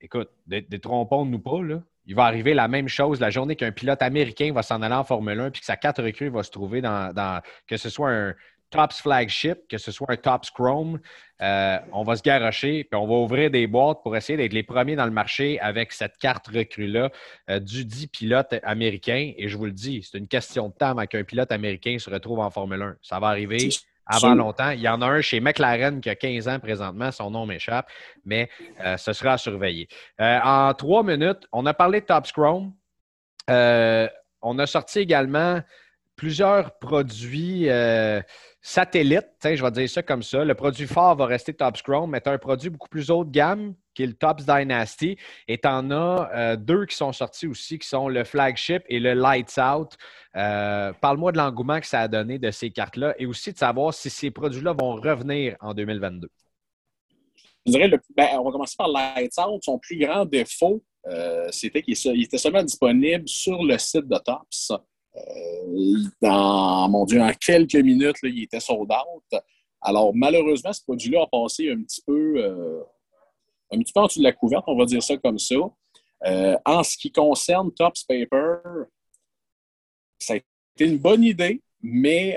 [0.00, 1.82] Écoute, détrompons-nous pas, là.
[2.06, 5.04] Il va arriver la même chose la journée qu'un pilote américain va s'en aller en
[5.04, 8.10] Formule 1 puis que sa quatre recrues va se trouver dans, dans que ce soit
[8.10, 8.34] un,
[8.70, 11.00] Tops Flagship, que ce soit un Tops Chrome,
[11.40, 14.62] euh, on va se garocher, puis on va ouvrir des boîtes pour essayer d'être les
[14.62, 17.10] premiers dans le marché avec cette carte recrue-là
[17.48, 19.32] euh, du dit pilote américain.
[19.36, 22.10] Et je vous le dis, c'est une question de temps avant qu'un pilote américain se
[22.10, 22.96] retrouve en Formule 1.
[23.02, 23.68] Ça va arriver
[24.06, 24.70] avant longtemps.
[24.70, 27.88] Il y en a un chez McLaren qui a 15 ans présentement, son nom m'échappe,
[28.24, 28.48] mais
[28.84, 29.86] euh, ce sera à surveiller.
[30.18, 32.72] en trois minutes, on a parlé de Tops Chrome.
[33.48, 35.60] on a sorti également
[36.18, 37.68] plusieurs produits
[38.60, 40.44] satellite, je vais dire ça comme ça.
[40.44, 43.24] Le produit fort va rester Tops Chrome, mais tu as un produit beaucoup plus haut
[43.24, 45.16] de gamme qui est le Tops Dynasty.
[45.48, 49.00] Et tu en as euh, deux qui sont sortis aussi, qui sont le Flagship et
[49.00, 49.96] le Lights Out.
[50.36, 53.94] Euh, parle-moi de l'engouement que ça a donné de ces cartes-là et aussi de savoir
[53.94, 56.28] si ces produits-là vont revenir en 2022.
[57.66, 59.62] Je dirais, ben, on va commencer par Lights Out.
[59.64, 64.72] Son plus grand défaut, euh, c'était qu'il était seulement disponible sur le site de Tops.
[65.18, 69.42] Euh, dans, mon Dieu, en quelques minutes, il était sold out.
[69.80, 72.82] Alors, malheureusement, ce produit-là a passé un petit peu, euh,
[73.72, 75.56] un petit peu en dessous de la couverte, on va dire ça comme ça.
[76.26, 78.56] Euh, en ce qui concerne Tops Paper,
[80.18, 80.46] ça a été
[80.80, 82.36] une bonne idée, mais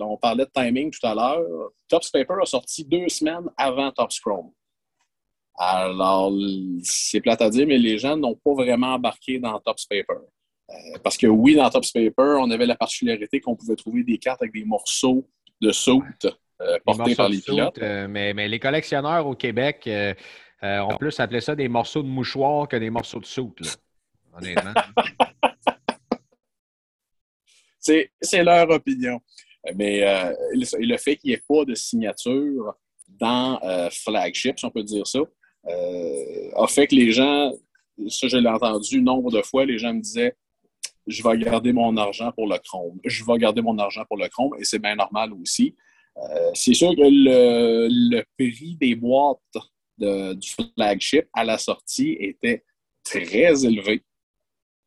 [0.00, 1.70] on parlait de timing tout à l'heure.
[1.88, 4.50] Tops Paper a sorti deux semaines avant Tops Chrome.
[5.56, 6.32] Alors,
[6.82, 10.18] c'est plate à dire, mais les gens n'ont pas vraiment embarqué dans Tops Paper.
[10.70, 14.18] Euh, parce que oui, dans Tops Paper, on avait la particularité qu'on pouvait trouver des
[14.18, 15.28] cartes avec des morceaux
[15.60, 16.26] de soute
[16.60, 17.78] euh, portés par les pilotes.
[17.78, 19.88] Euh, mais, les collectionneurs au Québec
[20.62, 23.78] ont plus appelé ça des morceaux de mouchoir que des morceaux de soute,
[24.34, 24.72] honnêtement.
[27.78, 29.20] c'est leur opinion.
[29.74, 30.00] Mais
[30.54, 32.74] le fait qu'il n'y ait pas de signature
[33.08, 35.20] dans Flagship, si on peut dire ça,
[35.66, 37.52] a fait que les gens,
[38.08, 40.34] ça je l'ai entendu nombre de fois, les gens me disaient
[41.06, 42.98] je vais garder mon argent pour le Chrome.
[43.04, 45.74] Je vais garder mon argent pour le Chrome et c'est bien normal aussi.
[46.16, 49.38] Euh, c'est sûr que le, prix des boîtes
[49.98, 52.64] du flagship à la sortie était
[53.02, 54.02] très élevé.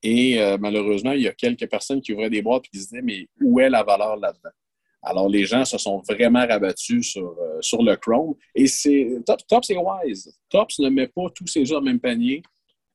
[0.03, 2.89] Et euh, malheureusement, il y a quelques personnes qui ouvraient des boîtes et qui se
[2.89, 4.51] disaient Mais où est la valeur là-dedans?
[5.03, 8.35] Alors, les gens se sont vraiment rabattus sur, euh, sur le Chrome.
[8.55, 10.37] Et c'est Tops est wise.
[10.49, 12.41] Tops ne met pas tous ses œufs dans le même panier.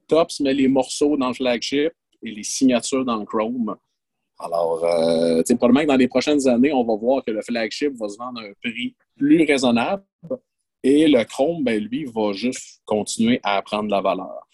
[0.09, 3.77] Tops met les morceaux dans le flagship et les signatures dans Chrome.
[4.39, 8.09] Alors, euh, probablement que dans les prochaines années, on va voir que le flagship va
[8.09, 10.05] se vendre à un prix plus raisonnable
[10.83, 14.49] et le Chrome, ben, lui, va juste continuer à prendre la valeur.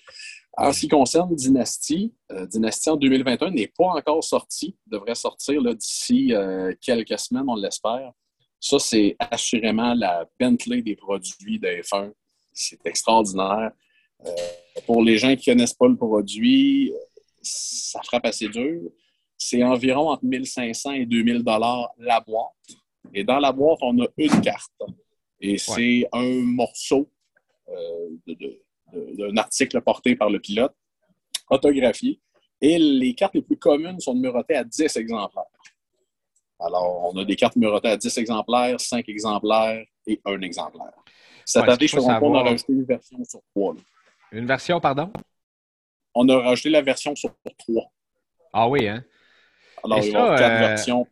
[0.57, 5.63] En ce qui concerne Dynasty, euh, Dynasty en 2021 n'est pas encore sorti, devrait sortir
[5.75, 8.13] d'ici euh, quelques semaines, on l'espère.
[8.61, 12.11] Ça, c'est assurément la Bentley des produits de F1.
[12.53, 13.71] C'est extraordinaire.
[14.27, 14.31] Euh,
[14.85, 16.93] pour les gens qui ne connaissent pas le produit,
[17.43, 18.91] ça frappe assez dur.
[19.37, 22.53] C'est environ entre 1500 et 2000 dollars la boîte.
[23.15, 24.73] Et dans la boîte, on a une carte.
[25.41, 27.09] Et c'est un morceau
[27.69, 28.09] euh,
[28.87, 30.75] d'un article porté par le pilote,
[31.49, 32.21] autographié.
[32.61, 35.45] Et les cartes les plus communes sont numérotées à 10 exemplaires.
[36.59, 40.93] Alors, on a des cartes numérotées à 10 exemplaires, 5 exemplaires et 1 exemplaire.
[41.45, 43.77] Cette année, je pense qu'on a rajouté une version sur 3.
[44.33, 45.13] Une version, pardon?
[46.19, 47.93] On a rajouté la version sur 3.
[48.53, 49.05] Ah oui, hein?
[49.85, 51.07] Alors, il y aura quatre euh, versions.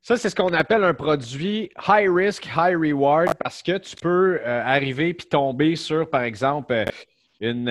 [0.00, 4.38] Ça, c'est ce qu'on appelle un produit high risk, high reward parce que tu peux
[4.40, 6.84] euh, arriver puis tomber sur, par exemple, euh,
[7.40, 7.68] une,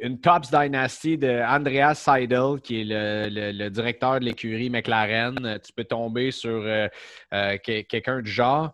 [0.00, 5.60] une Tops Dynasty de Andreas Seidel, qui est le, directeur de l'écurie McLaren.
[5.64, 6.64] Tu peux tomber sur
[7.62, 8.72] quelqu'un du genre.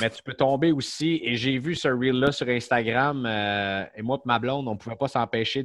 [0.00, 4.16] Mais tu peux tomber aussi, et j'ai vu ce reel-là sur Instagram, euh, et moi
[4.16, 5.62] et ma blonde, on ne pouvait pas s'empêcher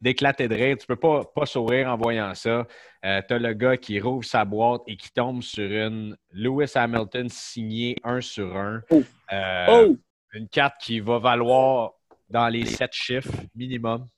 [0.00, 0.76] d'éclater de, rire.
[0.78, 2.66] Tu ne peux pas, pas sourire en voyant ça.
[3.04, 6.72] Euh, tu as le gars qui rouvre sa boîte et qui tombe sur une Lewis
[6.74, 8.80] Hamilton signée un sur un.
[8.88, 9.02] Oh.
[9.32, 9.96] Euh, oh!
[10.32, 11.92] Une carte qui va valoir
[12.30, 14.08] dans les sept chiffres minimum,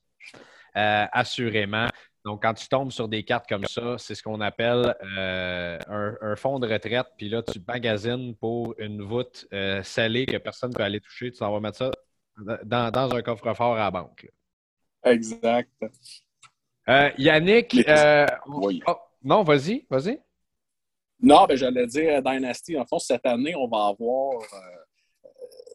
[0.73, 1.87] assurément.
[2.23, 5.79] Donc, quand tu tombes sur des cartes comme ça, c'est ce qu'on appelle euh,
[6.21, 7.07] un, fonds de retraite.
[7.17, 11.31] Puis là, tu magasines pour une voûte euh, salée que personne ne peut aller toucher.
[11.31, 11.89] Tu vas mettre ça
[12.63, 14.29] dans, un coffre-fort à la banque.
[15.03, 15.71] Exact.
[16.89, 17.75] Euh, Yannick,
[18.47, 18.83] oui.
[18.85, 20.21] Oh, non, vas-y, vas-y.
[21.19, 22.77] Non, ben, j'allais dire Dynasty.
[22.77, 24.43] En fond, cette année, on va avoir.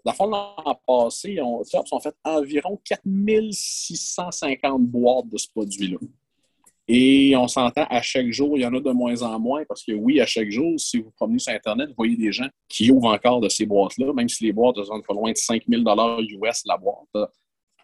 [0.05, 5.99] Dans le fond, l'an passé, on, ont fait environ 4650 boîtes de ce produit-là.
[6.89, 9.83] Et on s'entend à chaque jour, il y en a de moins en moins parce
[9.83, 12.93] que oui, à chaque jour, si vous promenez sur Internet, vous voyez des gens qui
[12.93, 15.85] ouvrent encore de ces boîtes-là, même si les boîtes sont pas loin de 5000
[16.43, 17.31] US la boîte.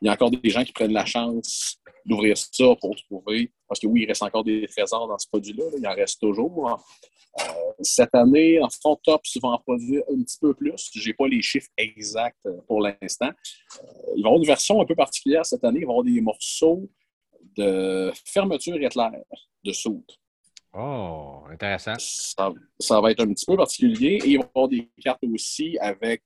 [0.01, 3.81] Il y a encore des gens qui prennent la chance d'ouvrir ça pour trouver, parce
[3.81, 6.81] que oui, il reste encore des trésors dans ce produit-là, il en reste toujours.
[7.41, 7.45] Euh,
[7.81, 10.91] cette année, en fond, Top va en produire un petit peu plus.
[10.95, 13.31] Je n'ai pas les chiffres exacts euh, pour l'instant.
[13.31, 15.81] Euh, il va y avoir une version un peu particulière cette année.
[15.81, 16.89] Il va y avoir des morceaux
[17.57, 19.11] de fermeture éclair
[19.65, 20.11] de soude.
[20.75, 21.95] Oh, intéressant.
[21.99, 24.19] Ça, va être un petit peu particulier.
[24.25, 26.23] Et il va y avoir des cartes aussi avec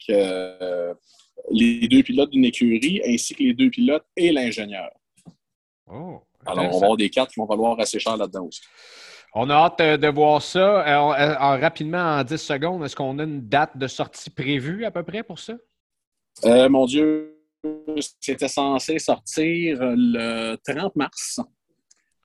[1.50, 4.90] les deux pilotes d'une écurie ainsi que les deux pilotes et l'ingénieur.
[5.88, 8.60] Oh, Alors, on va avoir des cartes qui vont valoir assez cher là-dedans aussi.
[9.38, 10.80] On a hâte euh, de voir ça.
[10.80, 14.90] Euh, euh, rapidement, en 10 secondes, est-ce qu'on a une date de sortie prévue à
[14.90, 15.54] peu près pour ça?
[16.42, 17.35] mon Dieu,
[18.20, 21.40] c'était censé sortir le 30 mars.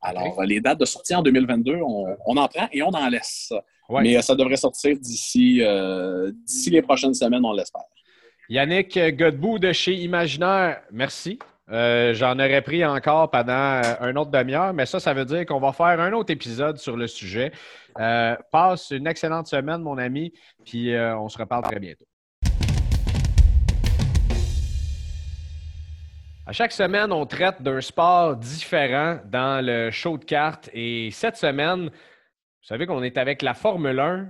[0.01, 3.53] Alors, les dates de sortie en 2022, on, en prend et on en laisse.
[3.89, 5.61] Mais ça devrait sortir d'ici
[6.69, 7.81] les prochaines semaines, on l'espère.
[8.49, 11.39] Yannick Godbout de chez Imaginaire, merci.
[11.71, 15.45] Euh, j'en aurais pris encore pendant euh, un autre demi-heure, mais ça, ça veut dire
[15.45, 17.53] qu'on va faire un autre épisode sur le sujet.
[17.97, 20.33] Euh, passe une excellente semaine, mon ami,
[20.65, 22.05] puis on se reparle très bientôt.
[26.47, 30.71] À chaque semaine, on traite d'un sport différent dans le show de cartes.
[30.73, 34.27] Et cette semaine, vous savez qu'on est avec la Formule 1.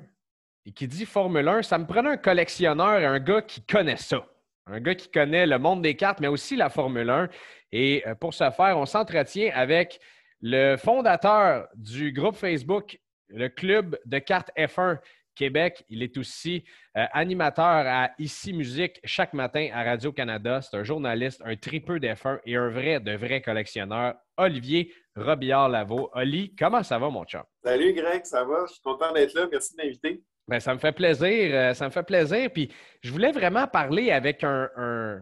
[0.65, 3.95] Et qui dit Formule 1, ça me prenait un collectionneur et un gars qui connaît
[3.95, 4.27] ça.
[4.67, 7.29] Un gars qui connaît le monde des cartes, mais aussi la Formule 1.
[7.71, 9.99] Et euh, pour ce faire, on s'entretient avec
[10.41, 14.97] le fondateur du groupe Facebook, le Club de cartes F1
[15.35, 15.83] Québec.
[15.89, 16.63] Il est aussi
[16.97, 20.61] euh, animateur à Ici Musique chaque matin à Radio-Canada.
[20.61, 24.15] C'est un journaliste, un tripeux d'F1 et un vrai, de vrai collectionneur.
[24.37, 26.09] Olivier Robillard-Lavaux.
[26.13, 27.43] Oli, comment ça va, mon chum?
[27.63, 28.65] Salut, Greg, ça va?
[28.67, 29.47] Je suis content d'être là.
[29.51, 30.23] Merci de m'inviter.
[30.47, 31.51] Ben, ça me fait plaisir.
[31.53, 32.49] Euh, ça me fait plaisir.
[32.51, 35.21] Puis je voulais vraiment parler avec un, un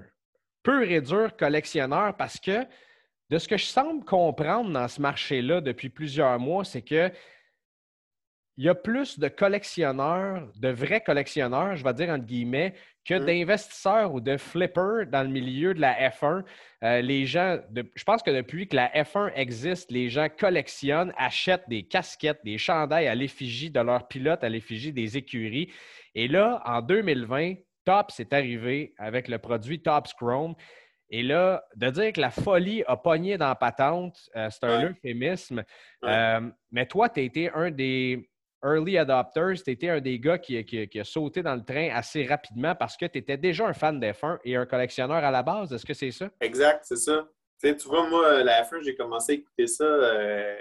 [0.64, 2.66] pur et dur collectionneur parce que
[3.30, 7.12] de ce que je semble comprendre dans ce marché-là depuis plusieurs mois, c'est que
[8.60, 12.74] il y a plus de collectionneurs, de vrais collectionneurs, je vais dire entre guillemets,
[13.06, 13.26] que mmh.
[13.26, 16.44] d'investisseurs ou de flippers dans le milieu de la F1.
[16.84, 21.70] Euh, les gens, je pense que depuis que la F1 existe, les gens collectionnent, achètent
[21.70, 25.72] des casquettes, des chandails à l'effigie de leurs pilotes, à l'effigie des écuries.
[26.14, 27.54] Et là, en 2020,
[27.86, 30.54] Tops est arrivé avec le produit Tops Chrome.
[31.10, 34.90] Et là, de dire que la folie a pogné dans la patente, euh, c'est un
[34.90, 35.64] euphémisme.
[36.04, 36.42] Euh,
[36.72, 38.29] mais toi, tu as été un des,
[38.64, 42.76] early adopters, tu étais un des gars qui, a sauté dans le train assez rapidement
[42.76, 45.74] parce que tu étais déjà un fan d'F1 et un collectionneur à la base.
[45.74, 46.30] Est-ce que c'est ça?
[46.42, 47.28] Exact, c'est ça.
[47.62, 50.56] tu vois, moi, la F1, j'ai commencé à écouter ça euh,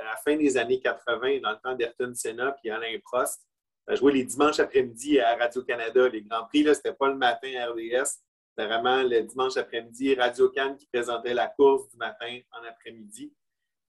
[0.00, 3.40] à la fin des années 80, dans le temps d'Ayrton Senna puis Alain Prost.
[3.88, 6.08] Je jouais les dimanches après-midi à Radio-Canada.
[6.08, 8.20] Les Grands Prix, ce n'était pas le matin à RDS.
[8.50, 13.32] C'était vraiment le dimanche après-midi, Radio-Can qui présentait la course du matin en après-midi.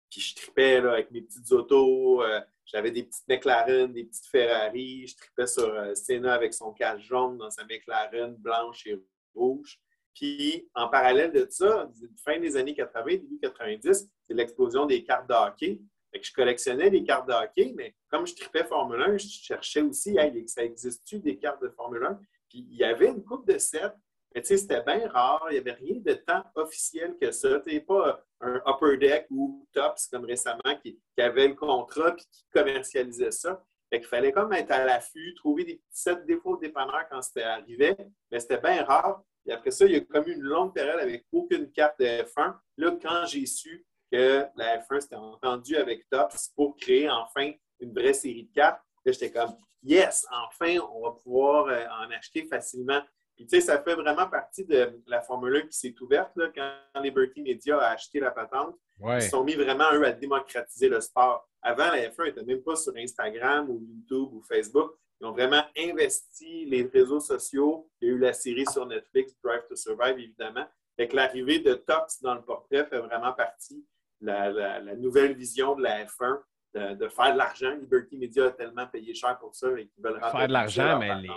[0.09, 2.23] Puis je tripais avec mes petites autos.
[2.23, 5.07] Euh, j'avais des petites McLaren, des petites Ferrari.
[5.07, 8.99] Je tripais sur euh, Senna avec son casque jaune dans sa McLaren blanche et
[9.33, 9.79] rouge.
[10.13, 11.91] Puis, en parallèle de ça,
[12.23, 15.81] fin des années 80, début 90, c'est l'explosion des cartes de hockey.
[16.13, 19.81] Que je collectionnais des cartes de hockey, mais comme je tripais Formule 1, je cherchais
[19.81, 20.15] aussi,
[20.47, 22.19] ça existe-tu des cartes de Formule 1?
[22.49, 23.91] Puis, il y avait une coupe de sets
[24.35, 25.47] mais tu sais, c'était bien rare.
[25.49, 27.61] Il n'y avait rien de tant officiel que ça.
[27.65, 32.45] Tu pas un upper deck ou tops comme récemment qui, avait le contrat et qui
[32.53, 33.63] commercialisait ça.
[33.89, 37.43] Fait qu'il fallait comme être à l'affût, trouver des petits sets défauts dépanneurs quand c'était
[37.43, 37.95] arrivé.
[38.31, 39.21] Mais c'était bien rare.
[39.45, 42.55] Et après ça, il y a comme une longue période avec aucune carte de F1.
[42.77, 47.93] Là, quand j'ai su que la F1 s'était entendue avec Tops pour créer enfin une
[47.93, 53.01] vraie série de cartes, j'étais comme Yes, enfin, on va pouvoir euh, en acheter facilement.
[53.35, 56.49] Puis, tu sais, ça fait vraiment partie de la Formule 1 qui s'est ouverte là,
[56.55, 58.75] quand Liberty Media a acheté la patente.
[59.03, 61.49] Ils se sont mis vraiment, eux, à démocratiser le sport.
[61.61, 64.93] Avant, la F1 n'était même pas sur Instagram ou YouTube ou Facebook.
[65.19, 67.89] Ils ont vraiment investi les réseaux sociaux.
[67.99, 70.65] Il y a eu la série sur Netflix, Drive to Survive, évidemment.
[70.97, 73.85] Avec l'arrivée de Tox dans le portrait fait vraiment partie
[74.21, 76.39] de la, nouvelle vision de la F1
[76.73, 77.71] de, faire de l'argent.
[77.75, 81.15] Liberty Media a tellement payé cher pour ça et qu'ils veulent Faire de l'argent, mais
[81.21, 81.29] les,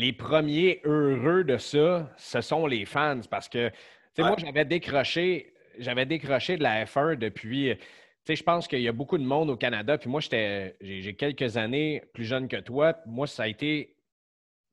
[0.00, 3.74] les premiers heureux de ça, ce sont les fans parce que, tu
[4.14, 7.76] sais, moi, j'avais décroché, j'avais décroché de la F1 depuis,
[8.24, 9.98] sais, je pense qu'il y a beaucoup de monde au Canada.
[9.98, 12.96] Puis moi, j'ai quelques années plus jeune que toi.
[13.04, 13.94] Moi, ça a été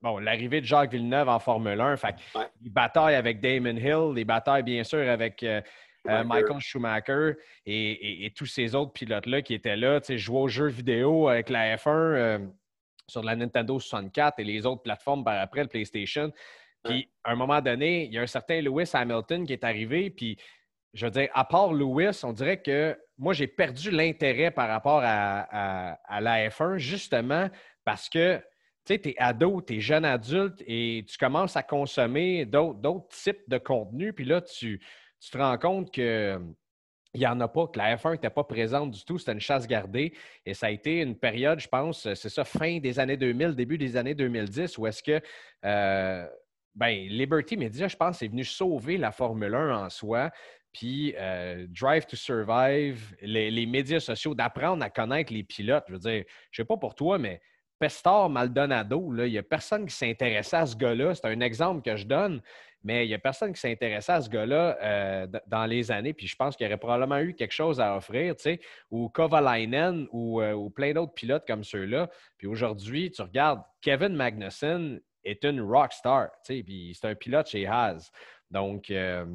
[0.02, 1.98] bon, l'arrivée de Jacques Villeneuve en Formule 1.
[1.98, 2.16] Fait
[2.62, 5.62] Les batailles avec Damon Hill, les batailles, bien sûr, avec euh,
[6.08, 7.34] euh, Michael Schumacher
[7.66, 10.00] et, tous ces autres pilotes-là qui étaient là.
[10.00, 12.40] Tu sais, jouer aux jeux vidéo avec la F1 euh,
[13.10, 16.32] sur la Nintendo 64 et les autres plateformes par après, le PlayStation.
[16.84, 20.10] Puis, à un moment donné, il y a un certain Lewis Hamilton qui est arrivé.
[20.10, 20.38] Puis,
[20.94, 25.02] je veux dire, à part Lewis, on dirait que moi, j'ai perdu l'intérêt par rapport
[25.04, 27.50] à, la F1, justement
[27.84, 28.38] parce que
[28.86, 33.08] tu sais, tu es ado, tu es jeune adulte et tu commences à consommer d'autres
[33.10, 34.14] types de contenus.
[34.16, 34.80] Puis là, tu,
[35.30, 36.40] te rends compte que
[37.18, 39.18] il n'y en a pas, que la F1 n'était pas présente du tout.
[39.18, 40.14] C'était une chasse gardée.
[40.46, 43.80] Et ça a été une période, je pense, c'est ça, fin des années 2000, début
[43.80, 45.20] des années 2010, où est-ce que
[45.66, 46.28] euh,
[46.76, 50.30] ben, Liberty Media, je pense, est venu sauver la Formule 1 en soi.
[50.72, 55.86] Puis euh, Drive to Survive, les, médias sociaux, d'apprendre à connaître les pilotes.
[55.88, 57.42] Je veux dire, je ne sais pas pour toi, mais
[57.80, 61.16] Pestor Maldonado, il n'y a personne qui s'intéressait à ce gars-là.
[61.16, 62.42] C'est un exemple que je donne,
[62.84, 66.14] mais il n'y a personne qui s'intéressait à ce gars-là euh, dans les années.
[66.14, 68.60] Puis je pense qu'il aurait probablement eu quelque chose à offrir, tu sais,
[68.90, 72.10] ou Kovalainen ou, euh, ou plein d'autres pilotes comme ceux-là.
[72.38, 76.30] Puis aujourd'hui, tu regardes Kevin Magnussen, est une rock star.
[76.46, 78.12] Puis c'est un pilote chez Haas.
[78.50, 79.26] Donc, euh,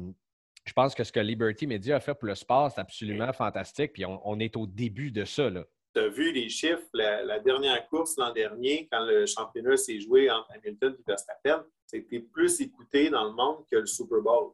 [0.65, 3.93] je pense que ce que Liberty Media a fait pour le sport, c'est absolument fantastique.
[3.93, 5.49] Puis on, est au début de ça.
[5.93, 10.29] Tu as vu les chiffres, la, dernière course l'an dernier, quand le championnat s'est joué
[10.29, 14.53] entre Hamilton et Verstappen, c'était plus écouté dans le monde que le Super Bowl.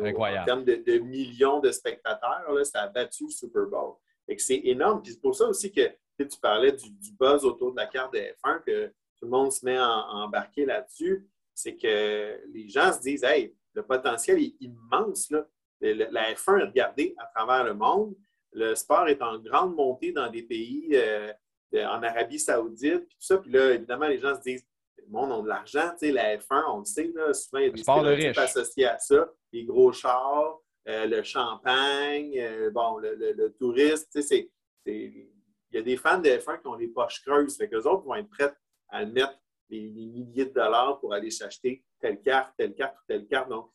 [0.00, 0.42] Incroyable.
[0.42, 3.94] En termes de, millions de spectateurs, là, ça a battu le Super Bowl.
[4.38, 5.02] c'est énorme.
[5.02, 8.14] Puis c'est pour ça aussi que tu parlais du, du, buzz autour de la carte
[8.14, 12.92] de F1, que tout le monde se met à, embarquer là-dessus, c'est que les gens
[12.92, 15.30] se disent Hey, le potentiel est immense.
[15.30, 15.46] Là.
[15.80, 18.14] La F1 est regardée à travers le monde.
[18.52, 21.32] Le sport est en grande montée dans des pays euh,
[21.74, 23.38] en Arabie Saoudite, puis tout ça.
[23.38, 26.36] Puis là, évidemment, les gens se disent le monde a de l'argent, tu sais, la
[26.36, 29.64] F1, on le sait, là, souvent, il y a des stéréotypes associés à ça, les
[29.64, 34.50] gros chars, euh, le champagne, euh, bon, le, le, touriste, tu sais,
[34.86, 35.28] il
[35.72, 38.14] y a des fans de F1 qui ont les poches creuses, fait qu'eux autres vont
[38.14, 38.52] être prêts
[38.88, 39.38] à mettre
[39.68, 43.48] des, milliers de dollars pour aller s'acheter telle carte, telle carte ou telle carte.
[43.48, 43.70] Donc,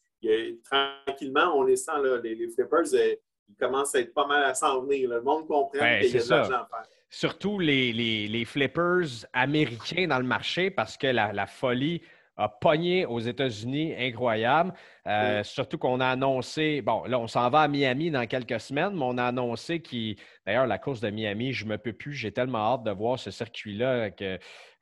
[0.64, 3.16] tranquillement, on les sent, là, les, flippers, euh,
[3.50, 5.10] ils commencent à être pas mal à s'en venir.
[5.10, 6.90] Le monde comprend ben, qu'il y a de l'argent à faire.
[7.10, 12.02] Surtout les, les, flippers américains dans le marché parce que la, la folie
[12.36, 14.74] a pogné aux États-Unis, incroyable.
[15.06, 18.96] Euh, surtout qu'on a annoncé, bon, là, on s'en va à Miami dans quelques semaines,
[18.96, 22.14] mais on a annoncé qui, d'ailleurs, la course de Miami, je ne me peux plus,
[22.14, 24.24] j'ai tellement hâte de voir ce circuit-là avec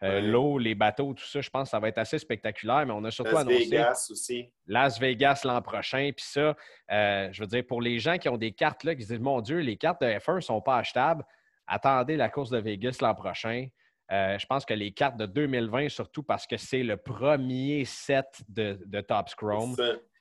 [0.04, 1.42] euh, l'eau, les bateaux, tout ça.
[1.42, 3.60] Je pense que ça va être assez spectaculaire, mais on a surtout annoncé.
[3.60, 4.50] Las Vegas aussi.
[4.68, 6.12] Las Vegas l'an prochain.
[6.16, 6.56] Puis ça,
[6.92, 9.20] euh, je veux dire, pour les gens qui ont des cartes là, qui se disent,
[9.20, 11.24] mon Dieu, les cartes de F1 ne sont pas achetables,
[11.68, 13.68] attendez la course de Vegas l'an prochain.
[14.12, 18.44] Euh, je pense que les cartes de 2020, surtout parce que c'est le premier set
[18.50, 19.76] de, de Top Scrum.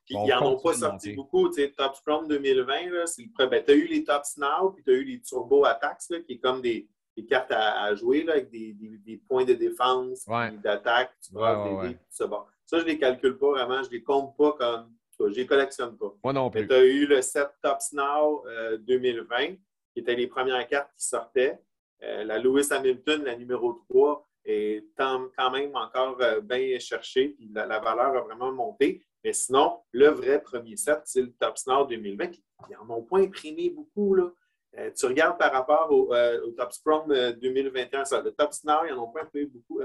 [0.09, 1.49] Ils n'en ont pas sorti beaucoup.
[1.49, 3.65] Top Scrum 2020, c'est le premier.
[3.65, 6.39] tu as eu les Top Snow, puis tu as eu les Turbo Attacks, qui est
[6.39, 6.89] comme des,
[7.29, 10.25] cartes à, jouer là, avec des, points de défense,
[10.63, 11.13] d'attaque.
[11.23, 12.27] Tu ouais, ça.
[12.27, 12.43] Bon.
[12.67, 13.83] ça, je ne les calcule pas vraiment.
[13.83, 14.93] Je ne les compte pas comme.
[15.19, 16.15] Je ne les collectionne pas.
[16.25, 16.67] Moi non plus.
[16.67, 18.45] Tu as eu le set Top Snow
[18.81, 19.57] 2020,
[19.93, 21.61] qui étaient les premières cartes qui sortaient.
[22.03, 27.51] Euh, la Lewis Hamilton, la numéro 3, est quand même encore euh, bien cherchée, puis
[27.53, 29.03] la, valeur a vraiment monté.
[29.23, 32.31] Mais sinon, le vrai premier set, c'est le Top Snow 2020.
[32.69, 34.15] Ils n'en ont pas imprimé beaucoup.
[34.15, 34.33] Là.
[34.79, 36.15] Euh, tu regardes par rapport au,
[36.53, 39.81] Top Scrum 2021, ça, le Top Snow, ils n'en ont pas imprimé beaucoup.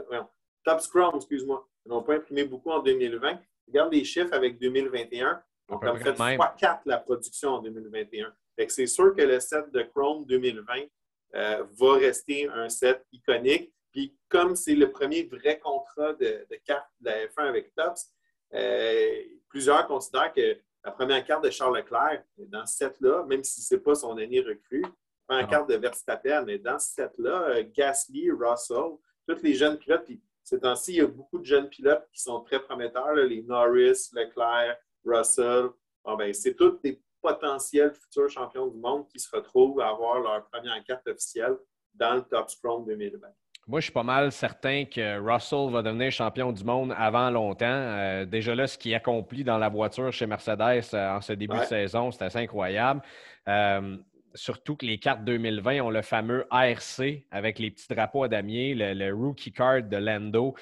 [0.64, 3.40] Top Scrum, excuse-moi, ils n'en ont pas imprimé beaucoup en 2020.
[3.68, 5.42] Regarde les chiffres avec 2021.
[5.70, 8.34] On a fait x4 la production en 2021.
[8.68, 10.86] C'est sûr que le set de Chrome 2020 euh,
[11.34, 13.74] va rester un set iconique.
[13.92, 18.12] Puis comme c'est le premier vrai contrat de, de carte de la F1 avec Tops,
[18.54, 23.44] euh, plusieurs considèrent que la première carte de Charles Leclerc est dans ce set-là, même
[23.44, 24.82] si ce n'est pas son année recrue.
[24.82, 24.90] La
[25.28, 25.50] première ah.
[25.50, 27.50] carte de Verstappen est dans ce set-là.
[27.50, 28.98] Euh, Gasly, Russell,
[29.28, 30.06] tous les jeunes pilotes.
[30.06, 33.42] Puis ces temps-ci, il y a beaucoup de jeunes pilotes qui sont très prometteurs, les
[33.42, 35.70] Norris, Leclerc, Russell.
[36.06, 40.46] ben, c'est tous des potentiels futurs champions du monde qui se retrouvent à avoir leur
[40.46, 41.56] première carte officielle
[41.94, 43.28] dans le Top Scrum 2020.
[43.68, 47.66] Moi, je suis pas mal certain que Russell va devenir champion du monde avant longtemps.
[47.66, 51.58] Euh, déjà là, ce qu'il accomplit dans la voiture chez Mercedes euh, en ce début
[51.58, 53.02] de saison, c'est assez incroyable.
[53.48, 53.98] Euh,
[54.36, 57.02] surtout que les cartes 2020 ont le fameux ARC
[57.32, 60.54] avec les petits drapeaux à damier, le, rookie card de Lando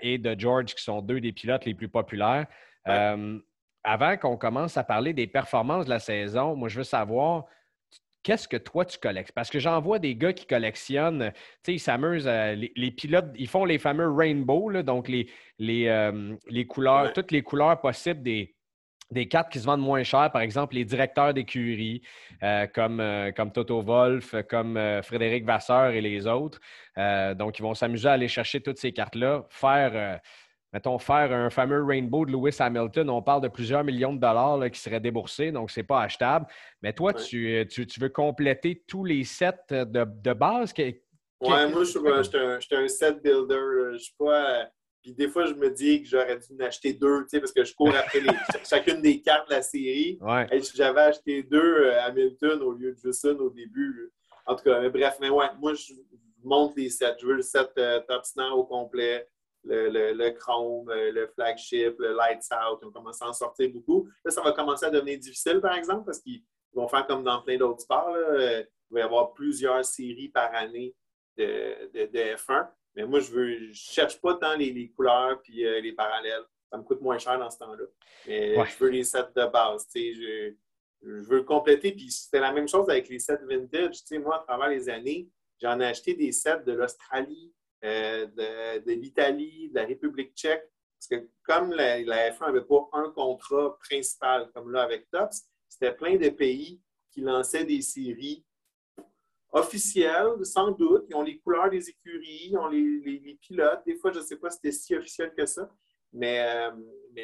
[0.00, 2.46] et de George, qui sont deux des pilotes les plus populaires
[3.84, 7.46] avant qu'on commence à parler des performances de la saison, moi, je veux savoir
[8.22, 9.32] qu'est-ce que toi tu collectes?
[9.32, 13.48] Parce que j'en vois des gars qui collectionnent, tu sais, ils s'amusent, les, pilotes, ils
[13.48, 16.10] font les fameux rainbow, donc les, les,
[16.48, 18.54] les couleurs, toutes les couleurs possibles des,
[19.10, 22.02] des cartes qui se vendent moins cher, par exemple les directeurs d'écurie,
[22.42, 26.60] euh, comme, euh, comme Toto Wolf, comme euh, Frédéric Vasseur et les autres.
[27.36, 30.20] donc, ils vont s'amuser à aller chercher toutes ces cartes-là, faire,
[30.72, 33.10] mettons, faire un fameux Rainbow de Lewis Hamilton.
[33.10, 36.46] On parle de plusieurs millions de dollars qui seraient déboursés, donc ce n'est pas achetable.
[36.82, 37.66] Mais toi, tu,
[37.98, 40.72] veux compléter tous les sets de, de base?
[40.76, 40.92] Oui,
[41.40, 43.54] moi, je suis un, set builder.
[43.54, 44.68] Je ne suis pas
[45.02, 47.74] puis des fois, je me dis que j'aurais dû en acheter deux, parce que je
[47.74, 48.20] cours après
[48.68, 50.18] chacune des cartes de la série.
[50.50, 54.12] Et j'avais acheté deux euh, Hamilton au lieu de juste une au début.
[54.46, 55.94] En tout cas, bref, mais ouais, moi, je
[56.42, 57.16] monte les sets.
[57.20, 59.28] Je veux le set euh, Top Snow au complet,
[59.64, 62.80] le, le, Chrome, le Flagship, le Lights Out.
[62.82, 64.08] On commence à en sortir beaucoup.
[64.24, 66.42] Là, ça va commencer à devenir difficile, par exemple, parce qu'ils
[66.72, 68.16] vont faire comme dans plein d'autres sports.
[68.16, 70.94] Il va y avoir plusieurs séries par année
[71.36, 72.68] de, de, de F1.
[72.94, 76.42] Mais moi, je ne cherche pas tant les, couleurs puis euh, les parallèles.
[76.70, 77.84] Ça me coûte moins cher dans ce temps-là.
[78.26, 79.86] Mais je veux les sets de base.
[79.94, 80.52] Je,
[81.02, 81.92] je veux compléter.
[81.92, 84.02] Puis c'était la même chose avec les sets vintage.
[84.20, 85.28] moi, à travers les années,
[85.62, 87.52] j'en ai acheté des sets de l'Australie,
[87.84, 90.64] euh, de, l'Italie, de la République tchèque.
[90.98, 95.44] Parce que comme la, la F1 n'avait pas un contrat principal comme là avec Tops,
[95.68, 96.80] c'était plein de pays
[97.12, 98.44] qui lançaient des séries
[99.52, 101.06] officiels, sans doute.
[101.08, 103.82] Ils ont les couleurs des écuries, ils ont les, pilotes.
[103.86, 105.70] Des fois, je ne sais pas si c'était si officiel que ça.
[106.12, 106.70] Mais, euh,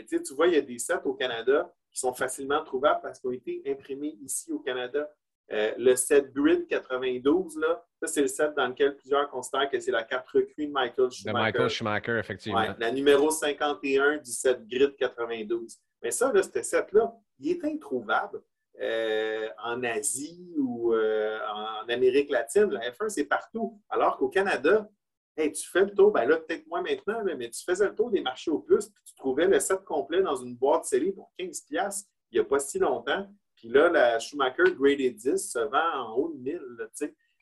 [0.08, 3.30] tu vois, il y a des sets au Canada qui sont facilement trouvables parce qu'ils
[3.30, 5.08] ont été imprimés ici au Canada.
[5.52, 9.78] Euh, le set Grid 92, là, ça, c'est le set dans lequel plusieurs considèrent que
[9.80, 11.26] c'est la carte recrue de Michael Schumacher.
[11.26, 12.74] De Michael Schumacher, effectivement.
[12.78, 15.78] la numéro 51 du set Grid 92.
[16.02, 18.42] Mais ça, là, ce set-là, il est introuvable.
[18.80, 22.70] Euh, en Asie ou euh, en Amérique latine.
[22.70, 23.80] La F1, c'est partout.
[23.88, 24.90] Alors qu'au Canada,
[25.36, 28.20] tu fais le tour, ben là, peut-être moins maintenant, mais tu faisais le tour des
[28.20, 32.04] marchés au plus, puis tu trouvais le set complet dans une boîte scellée pour 15$
[32.34, 33.28] il n'y a pas si longtemps.
[33.54, 36.60] Puis là, la Schumacher Graded 10 se vend en haut de 1000.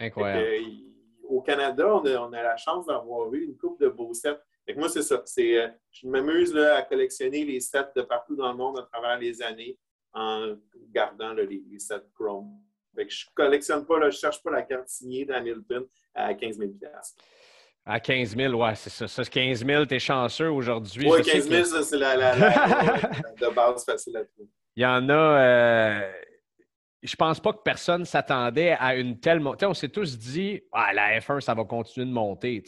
[0.03, 0.67] Incroyable.
[1.29, 4.39] au Canada, on a, la chance d'avoir eu une coupe de beaux sets.
[4.77, 5.23] moi, c'est ça.
[5.39, 9.41] Euh, je m'amuse à collectionner les sets de partout dans le monde à travers les
[9.43, 9.79] années
[10.13, 10.55] en
[10.91, 12.51] gardant les, les, sets Chrome.
[12.97, 16.73] je ne collectionne pas, je ne cherche pas la carte signée d'Hamilton à 15 000
[17.85, 19.09] à 15 000, ouais, c'est ça.
[19.09, 21.11] ça 15 000, tu es chanceux aujourd'hui.
[21.11, 24.49] Oui, 15 000, ça, c'est la, la, de base facile à trouver.
[24.77, 25.13] Il y en a.
[25.13, 26.13] Euh,
[27.03, 29.67] je pense pas que personne s'attendait à une telle montée.
[29.67, 32.63] On s'est tous dit, ah, la F1, ça va continuer de monter.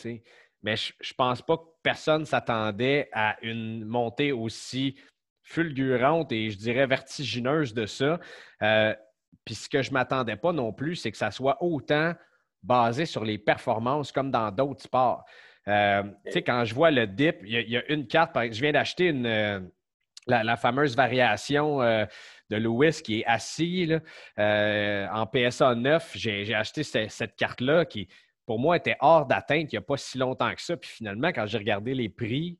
[0.63, 4.97] Mais je, ne pense pas que personne s'attendait à une montée aussi
[5.43, 8.19] fulgurante et je dirais vertigineuse de ça.
[8.63, 8.95] Euh,
[9.45, 12.15] puis ce que je m'attendais pas non plus, c'est que ça soit autant
[12.63, 15.25] basé sur les performances comme dans d'autres sports.
[15.69, 18.73] Euh, tu sais, quand je vois le dip, il y, a une carte, je viens
[18.73, 19.61] d'acheter euh,
[20.27, 21.81] la, fameuse variation
[22.51, 23.91] de Lewis qui est assis
[24.39, 26.13] en PSA 9.
[26.15, 28.09] J'ai acheté cette, cette carte-là qui,
[28.47, 30.77] pour moi, était hors d'atteinte il n'y a pas si longtemps que ça.
[30.77, 32.59] Puis finalement, quand j'ai regardé les prix,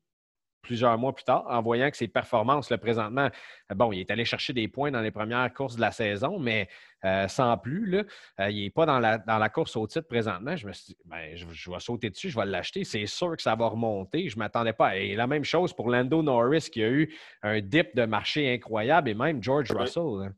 [0.65, 3.29] plusieurs mois plus tard, en voyant que ses performances, le présentement,
[3.73, 6.67] bon, il est allé chercher des points dans les premières courses de la saison, mais
[7.05, 8.03] euh, sans plus, là,
[8.39, 10.55] euh, il n'est pas dans la, dans la course au titre présentement.
[10.55, 12.83] Je me suis dit, ben, je, vais sauter dessus, je vais l'acheter.
[12.83, 14.27] C'est sûr que ça va remonter.
[14.27, 14.97] Je ne m'attendais pas.
[14.97, 17.13] Et la même chose pour Lando Norris, qui a eu
[17.43, 20.33] un dip de marché incroyable, et même George Russell.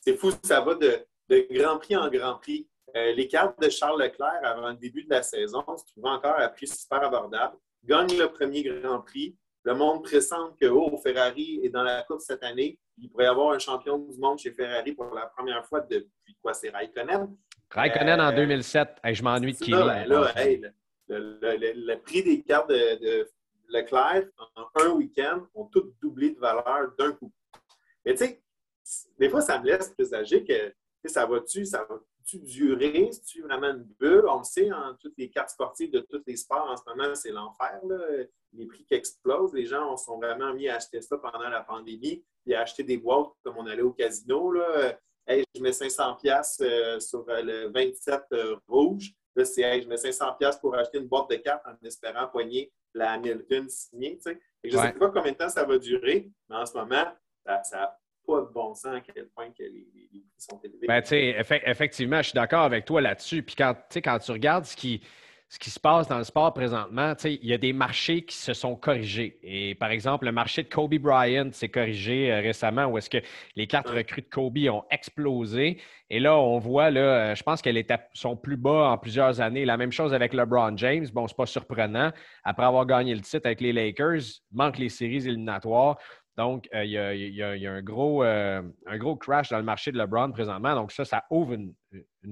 [0.00, 1.06] C'est fou, ça va de,
[1.52, 2.68] Grand Prix en Grand Prix.
[2.96, 6.40] Euh, les cartes de Charles Leclerc avant le début de la saison se trouvaient encore
[6.40, 7.56] à prix super abordable.
[7.84, 12.24] Gagne le premier Grand Prix, le monde pressent que oh, Ferrari est dans la course
[12.24, 12.78] cette année.
[12.98, 16.36] Il pourrait y avoir un champion du monde chez Ferrari pour la première fois depuis
[16.40, 16.54] quoi?
[16.54, 17.36] C'est Raikkonen?
[17.70, 18.88] Raikkonen en 2007.
[19.04, 19.76] Euh, je m'ennuie de Kimi.
[19.76, 20.04] Là,
[21.08, 23.28] le, prix des cartes de,
[23.68, 27.32] Leclerc en un week-end ont tout doublé de valeur d'un coup.
[28.04, 28.42] Mais tu sais,
[29.18, 30.74] des fois, ça me laisse présager que
[31.08, 31.86] ça va-tu, ça
[32.38, 33.10] va-tu durer?
[33.12, 34.26] C'est-tu vraiment une bulle?
[34.28, 37.14] On le sait, en toutes les cartes sportives de tous les sports en ce moment,
[37.14, 37.80] c'est l'enfer
[38.52, 39.54] les prix qui explosent.
[39.54, 42.98] Les gens sont vraiment mis à acheter ça pendant la pandémie, puis à acheter des
[42.98, 44.52] boîtes comme on allait au casino.
[44.52, 44.98] Là.
[45.28, 49.12] je mets 500 pièces euh, sur euh, le 27 euh, rouge.
[49.36, 52.72] Là, c'est je mets 500 pièces pour acheter une boîte de cartes en espérant poigner
[52.94, 54.18] la Hamilton signée.
[54.64, 57.04] je ne sais pas combien de temps ça va durer, mais en ce moment,
[57.46, 57.98] ça n'a
[58.30, 60.86] pas de bon sens à quel point que les, prix sont élevés.
[60.86, 61.02] Ben,
[61.66, 63.42] effectivement, je suis d'accord avec toi là-dessus.
[63.42, 65.02] Puis quand, quand tu regardes ce qui
[65.50, 68.52] ce qui se passe dans le sport présentement, il y a des marchés qui se
[68.52, 69.36] sont corrigés.
[69.42, 73.18] Et par exemple, le marché de Kobe Bryant s'est corrigé euh, récemment où est-ce que
[73.56, 75.78] les cartes recrues de Kobe ont explosé.
[76.08, 79.64] Et là, on voit, là, euh, je pense qu'elles sont plus bas en plusieurs années.
[79.64, 81.08] La même chose avec LeBron James.
[81.12, 82.12] Bon, c'est pas surprenant.
[82.44, 84.22] Après avoir gagné le titre avec les Lakers,
[84.52, 85.98] manque les séries éliminatoires.
[86.36, 90.74] Donc, il y, a, un, gros, un gros crash dans le marché de LeBron présentement.
[90.74, 91.74] Donc, ça, ça ouvre une,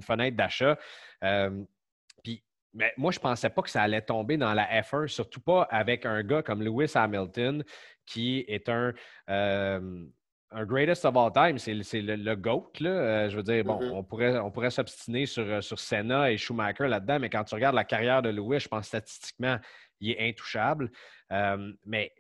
[0.03, 0.78] fenêtre d'achat.
[2.74, 5.62] Mais moi, je ne pensais pas que ça allait tomber dans la F1, surtout pas
[5.62, 7.64] avec un gars comme Lewis Hamilton,
[8.07, 8.92] qui est un,
[9.30, 10.05] euh,
[10.51, 11.59] un greatest of all time.
[11.59, 12.70] C'est le, GOAT.
[12.80, 12.90] Là.
[12.90, 13.90] Euh, je veux dire, bon, mm-hmm.
[13.90, 17.55] on pourrait, on pourrait s'obstiner sur, euh, sur Senna et Schumacher là-dedans, mais quand tu
[17.55, 19.59] regardes la carrière de Lewis, je pense statistiquement,
[20.01, 20.90] il est intouchable.
[21.84, 22.12] mais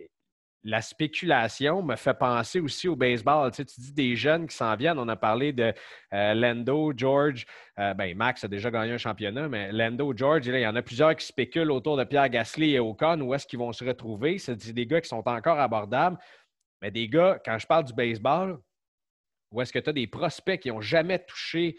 [0.64, 3.50] la spéculation me fait penser aussi au baseball.
[3.52, 4.98] Tu, dis des jeunes qui s'en viennent.
[4.98, 5.72] On a parlé de
[6.12, 7.46] euh, Lando, George.
[7.78, 10.82] Euh, ben, Max a déjà gagné un championnat, mais Lando, George, il y en a
[10.82, 13.20] plusieurs qui spéculent autour de Pierre Gasly et Ocon.
[13.20, 14.38] Où est-ce qu'ils vont se retrouver?
[14.38, 16.18] C'est des gars qui sont encore abordables.
[16.82, 18.58] Mais des gars, quand je parle du baseball,
[19.52, 21.76] où est-ce que tu as des prospects qui n'ont jamais touché,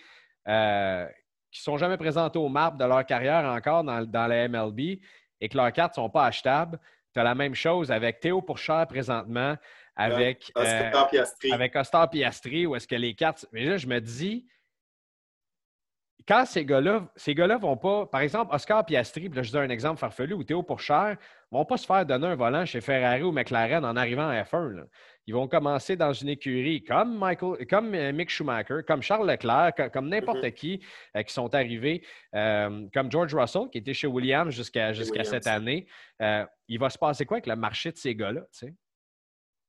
[0.48, 1.06] euh,
[1.52, 5.00] qui ne sont jamais présentés au marbre de leur carrière encore dans, dans la MLB
[5.42, 6.80] et que leurs cartes ne sont pas achetables?
[7.14, 9.56] Tu as la même chose avec Théo Pourchère présentement,
[9.96, 11.52] avec, Oscar euh, Piastri.
[11.52, 13.46] avec Oscar Piastri, où est-ce que les cartes.
[13.52, 14.46] Mais là, je me dis,
[16.30, 19.74] quand ces gars-là, ces gars-là vont pas, par exemple, Oscar Piastri, là, je donne un
[19.74, 21.18] exemple farfelu, ou Théo Pourchère,
[21.50, 24.86] vont pas se faire donner un volant chez Ferrari ou McLaren en arrivant à F1.
[25.26, 29.92] Ils vont commencer dans une écurie comme Michael, comme euh, Mick Schumacher, comme Charles Leclerc,
[29.92, 30.54] comme n'importe mm-hmm.
[30.54, 30.86] qui
[31.18, 32.06] euh, qui sont arrivés,
[32.36, 35.88] euh, comme George Russell qui était chez Williams jusqu'à jusqu'à cette année.
[36.68, 38.42] il va se passer quoi avec le marché de ces gars-là?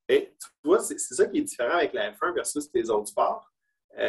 [0.08, 3.50] Et tu vois, c'est ça qui est différent avec la F1 versus les autres sports.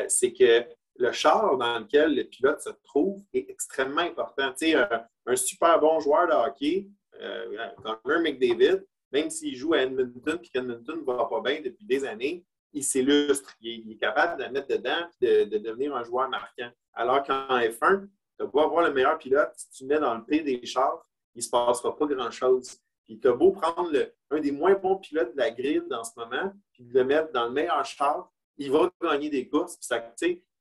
[0.08, 0.66] c'est que
[0.96, 4.52] le char dans lequel le pilote se trouve est extrêmement important.
[4.52, 6.88] Tu sais, un, super bon joueur de hockey,
[7.20, 7.68] euh,
[8.04, 12.06] Connor McDavid, même s'il joue à Edmonton et qu'Edmonton ne va pas bien depuis des
[12.06, 13.54] années, il s'illustre.
[13.62, 16.70] Il, est capable de mettre dedans et de, devenir un joueur marquant.
[16.94, 18.08] Alors qu'en F1,
[18.40, 21.40] tu vas avoir le meilleur pilote, si tu mets dans le P des chars, il
[21.40, 22.78] ne se passera pas grand-chose.
[23.06, 23.92] Puis tu as beau prendre
[24.30, 27.46] un des moins bons pilotes de la grille en ce moment, puis le mettre dans
[27.46, 29.76] le meilleur char, il va gagner des courses.
[29.78, 30.00] Puis ça,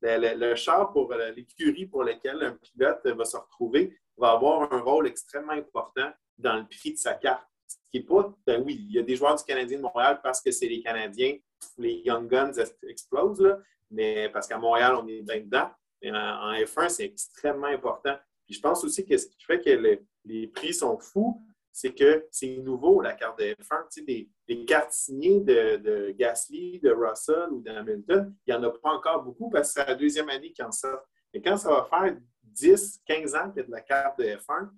[0.01, 4.71] le, le, char pour euh, l'écurie pour lequel un pilote va se retrouver va avoir
[4.71, 7.47] un rôle extrêmement important dans le prix de sa carte.
[7.67, 10.19] Ce qui n'est pas, ben oui, il y a des joueurs du Canadien de Montréal
[10.21, 11.37] parce que c'est les Canadiens,
[11.77, 12.53] les Young Guns
[12.87, 15.69] explosent, là, mais parce qu'à Montréal, on est bien dedans.
[16.01, 18.15] Mais en, F1, c'est extrêmement important.
[18.45, 21.41] Puis je pense aussi que ce qui fait que les prix sont fous,
[21.71, 23.87] c'est que c'est nouveau, la carte de F1.
[23.91, 28.69] Tu sais, des, cartes signées de, Gasly, de Russell ou d'Hamilton, il n'y en a
[28.69, 31.05] pas encore beaucoup parce que c'est la deuxième année qu'ils en sortent.
[31.33, 34.25] Mais quand ça va faire 10, 15 ans qu'il y a de la carte de
[34.25, 34.69] F1,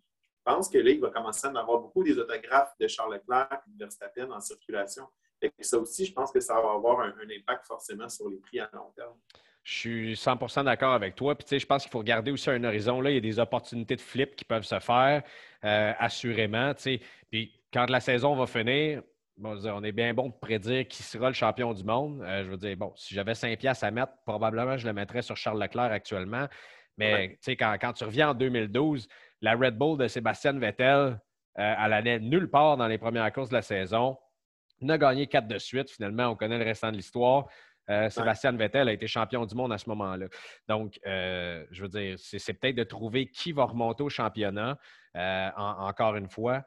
[0.45, 3.13] je pense que là, il va commencer à en avoir beaucoup des autographes de Charles
[3.13, 5.07] Leclerc et de Verstappen en circulation.
[5.41, 8.59] Et ça aussi, je pense que ça va avoir un, impact forcément sur les prix
[8.59, 9.17] à long terme.
[9.63, 11.35] Je suis 100% d'accord avec toi.
[11.35, 12.99] Puis, tu sais, je pense qu'il faut regarder aussi un horizon.
[12.99, 15.23] Là, il y a des opportunités de flip qui peuvent se faire,
[15.63, 16.73] euh, assurément.
[16.73, 17.01] Tu sais.
[17.31, 19.01] Puis, quand la saison va finir,
[19.41, 22.21] on est bien bon de prédire qui sera le champion du monde.
[22.23, 25.21] Euh, je veux dire, bon, si j'avais 5 piastres à mettre, probablement je le mettrais
[25.21, 26.47] sur Charles Leclerc actuellement.
[26.97, 29.07] Mais tu sais, quand, quand, tu reviens en 2012,
[29.41, 31.19] la Red Bull de Sébastien Vettel,
[31.59, 34.17] euh, elle allait nulle part dans les premières courses de la saison.
[34.81, 35.89] On a gagné quatre de suite.
[35.89, 37.47] Finalement, on connaît le restant de l'histoire.
[37.89, 40.27] Euh, Sébastien Vettel a été champion du monde à ce moment-là.
[40.67, 44.77] Donc, euh, je veux dire, c'est peut-être de trouver qui va remonter au championnat,
[45.57, 46.63] encore une fois,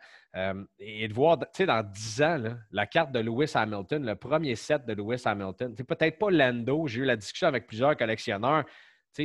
[0.79, 4.55] et de voir, tu sais, dans dix ans, la carte de Lewis Hamilton, le premier
[4.55, 6.87] set de Lewis Hamilton, c'est peut-être pas Lando.
[6.87, 8.65] J'ai eu la discussion avec plusieurs collectionneurs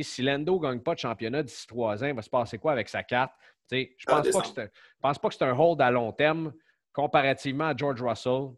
[0.00, 2.72] si Lando ne gagne pas de championnat d'ici trois ans, il va se passer quoi
[2.72, 3.32] avec sa carte?
[3.70, 4.54] je ne pense,
[5.00, 6.52] pense, pas que c'est un hold à long terme
[6.92, 8.50] comparativement à George Russell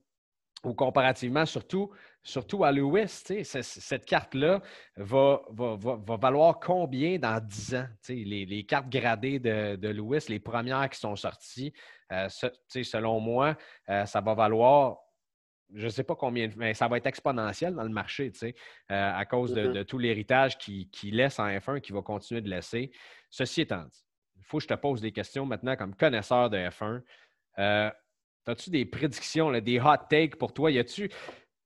[0.65, 1.91] ou comparativement surtout,
[2.25, 3.23] surtout à Lewis.
[3.45, 4.61] Cette carte-là
[4.97, 7.87] va, va, valoir combien dans dix ans?
[8.09, 11.73] Les, les, cartes gradées de, de, Lewis, les premières qui sont sorties,
[12.11, 13.57] euh, selon moi,
[13.89, 14.99] euh, ça va valoir
[15.73, 18.55] je ne sais pas combien, mais ça va être exponentiel dans le marché, tu sais,
[18.93, 19.85] euh, à cause de, mm-hmm.
[19.87, 22.93] tout l'héritage qu'il qui laisse en F1 qui va continuer de laisser.
[23.31, 24.05] Ceci étant dit,
[24.37, 27.03] il faut que je te pose des questions maintenant comme connaisseur de F1.
[27.59, 27.91] Euh,
[28.47, 30.71] as-tu des prédictions, des hot takes pour toi?
[30.71, 31.11] Y a-tu.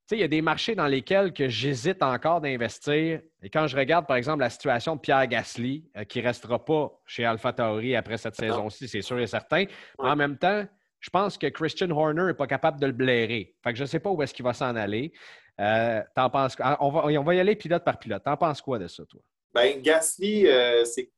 [0.09, 3.21] Tu sais, il y a des marchés dans lesquels que j'hésite encore d'investir.
[3.43, 6.65] Et quand je regarde, par exemple, la situation de Pierre Gasly, euh, qui ne restera
[6.65, 9.67] pas chez Alpha Tauri après cette saison-ci, c'est sûr et certain.
[9.99, 10.65] En même temps,
[11.01, 13.55] je pense que Christian Horner n'est pas capable de le blairer.
[13.63, 15.13] Fait que je ne sais pas où est-ce qu'il va s'en aller.
[15.61, 18.23] Euh, penses, on, va, on va y aller pilote par pilote.
[18.25, 19.21] T'en penses quoi de ça, toi?
[19.53, 21.11] Ben, Gasly, euh, c'est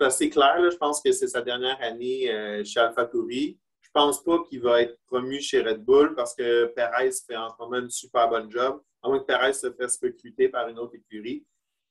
[0.00, 0.56] assez clair.
[0.70, 3.56] Je pense que c'est sa dernière année chez AlphaTauri.
[3.56, 3.63] Je
[3.94, 7.54] pense pas qu'il va être promu chez Red Bull parce que Perez fait en ce
[7.58, 8.82] moment une super bonne job.
[9.02, 11.46] À moins que Perez se fasse recruter par une autre écurie.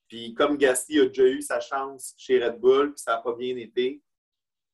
[0.06, 3.34] Puis comme Gasly a déjà eu sa chance chez Red Bull, puis ça n'a pas
[3.34, 4.02] bien été,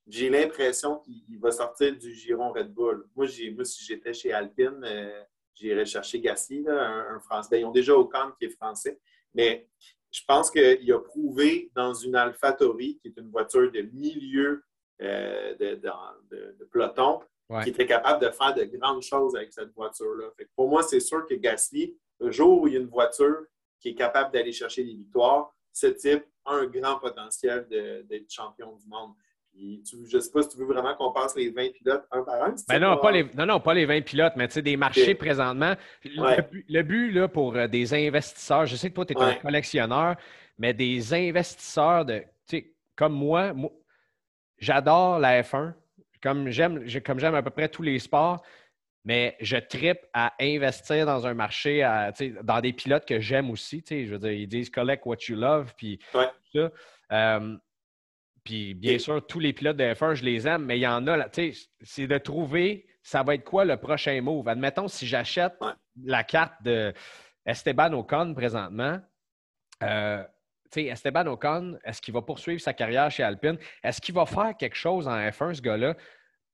[0.07, 3.07] j'ai l'impression qu'il va sortir du giron Red Bull.
[3.15, 5.23] Moi, si j'étais chez Alpine, euh,
[5.55, 7.61] j'irais chercher Gasly, un, Français.
[7.61, 8.99] Ils ont déjà Ocon qui est français.
[9.35, 9.69] Mais
[10.11, 14.65] je pense qu'il a prouvé dans une AlphaTauri, qui est une voiture de milieu
[15.03, 17.21] euh, de, peloton,
[17.63, 20.29] qui était capable de faire de grandes choses avec cette voiture-là.
[20.55, 23.45] Pour moi, c'est sûr que Gasly, le jour où il y a une voiture
[23.81, 28.77] qui est capable d'aller chercher des victoires, ce type a un grand potentiel d'être champion
[28.77, 29.15] du monde
[29.55, 32.43] je ne sais pas si tu veux vraiment qu'on passe les 20 pilotes un par
[32.43, 32.55] un.
[32.69, 35.75] Ben non, pas les, non, non, pas les 20 pilotes, mais des marchés présentement.
[36.05, 40.17] Le, but là, pour euh, des investisseurs, je sais que toi, tu es un collectionneur,
[40.59, 42.23] mais des investisseurs de,
[42.97, 43.53] comme moi,
[44.61, 45.75] j'adore la F1,
[46.23, 48.43] comme j'aime, comme j'aime à peu près tous les sports,
[49.05, 51.81] mais je tripe à investir dans un marché,
[52.43, 53.83] dans des pilotes que j'aime aussi.
[53.89, 55.99] Je veux dire, ils disent collect what you love, puis
[56.53, 56.71] ça.
[57.13, 57.57] Euh,
[58.45, 61.07] puis bien sûr, tous les pilotes de F1, je les aime, mais il y en
[61.07, 64.49] a, tu sais, c'est de trouver ça va être quoi le prochain move?
[64.49, 65.55] Admettons, si j'achète
[66.03, 66.93] la carte de
[67.47, 69.01] Esteban Ocon présentement,
[69.83, 70.23] euh,
[70.77, 73.59] Esteban Ocon, est-ce qu'il va poursuivre sa carrière chez Alpine?
[73.83, 75.97] Est-ce qu'il va faire quelque chose en F1, ce gars-là?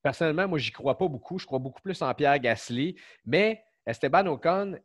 [0.02, 1.38] Personnellement, moi, j'y crois pas beaucoup.
[1.38, 2.96] Je crois beaucoup plus en Pierre Gasly.
[3.24, 4.78] Mais Esteban Ocon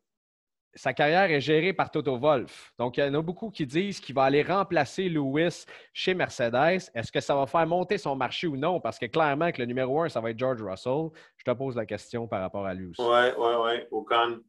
[0.73, 2.73] sa carrière est gérée par Toto Wolff.
[2.77, 6.89] Donc, il y en a beaucoup qui disent qu'il va aller remplacer Lewis chez Mercedes.
[6.93, 8.79] Est-ce que ça va faire monter son marché ou non?
[8.79, 11.09] Parce que clairement, que le numéro un, ça va être George Russell.
[11.37, 13.01] Je te pose la question par rapport à lui aussi.
[13.01, 13.87] Oui, oui, oui.
[13.91, 14.39] Ocon.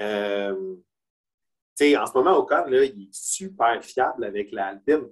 [0.00, 0.74] Euh,
[1.96, 5.08] en ce moment, Ocon, là, il est super fiable avec l'Alpine.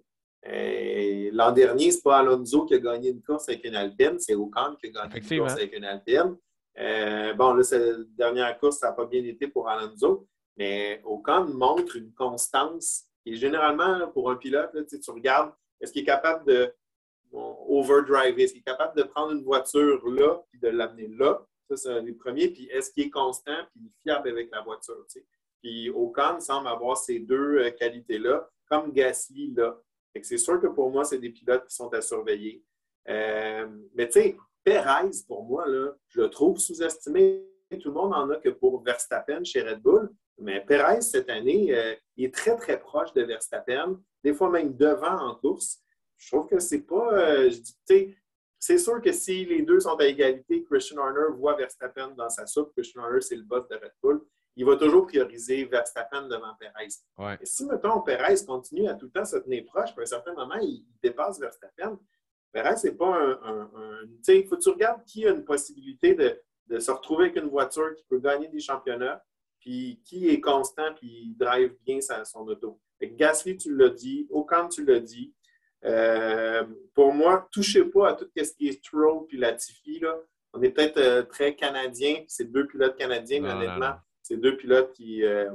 [0.46, 4.18] Euh, l'an dernier, ce n'est pas Alonso qui a gagné une course avec une Alpine,
[4.18, 6.36] c'est Ocon qui a gagné une course avec une Alpine.
[6.78, 10.26] Euh, bon, là, cette dernière course, ça n'a pas bien été pour Alonso.
[10.56, 16.06] Mais Ocon montre une constance et généralement, pour un pilote, tu regardes, est-ce qu'il est
[16.06, 16.74] capable de
[17.32, 21.40] overdriver, est-ce qu'il est capable de prendre une voiture là et de l'amener là?
[21.68, 22.48] Ça, c'est les premiers.
[22.48, 25.06] Puis est-ce qu'il est constant et fiable avec la voiture?
[25.62, 29.78] Puis Ocon semble avoir ces deux euh, qualités-là, comme Gasly là.
[30.22, 32.64] C'est sûr que pour moi, c'est des pilotes qui sont à surveiller.
[33.08, 37.46] Euh, mais tu sais, Perez, pour moi, là, je le trouve sous-estimé.
[37.70, 40.10] Tout le monde en a que pour Verstappen chez Red Bull.
[40.38, 44.76] Mais Perez, cette année, euh, il est très, très proche de Verstappen, des fois même
[44.76, 45.80] devant en course.
[46.16, 47.12] Je trouve que c'est pas.
[47.12, 47.50] Euh,
[48.58, 52.46] c'est sûr que si les deux sont à égalité, Christian Horner voit Verstappen dans sa
[52.46, 54.20] soupe, Christian Horner, c'est le boss de Red Bull,
[54.56, 57.38] il va toujours prioriser Verstappen devant Perez.
[57.40, 60.34] Et si, mettons, Perez continue à tout le temps se tenir proche, à un certain
[60.34, 61.98] moment, il, dépasse Verstappen,
[62.52, 63.70] Perez, c'est pas un.
[64.28, 67.48] il faut que tu regardes qui a une possibilité de, de se retrouver avec une
[67.48, 69.24] voiture qui peut gagner des championnats
[69.60, 72.80] puis qui est constant, puis drive bien son auto.
[73.00, 74.26] Gasly, tu l'as dit.
[74.30, 75.34] Ocon, tu l'as dit.
[75.84, 80.00] Euh, pour moi, touchez pas à tout ce qui est Stroll puis Latifi.
[80.00, 80.18] Là.
[80.52, 83.94] On est peut-être euh, très canadiens, c'est deux pilotes canadiens, mais honnêtement,
[84.30, 85.50] c'est deux pilotes qui, euh,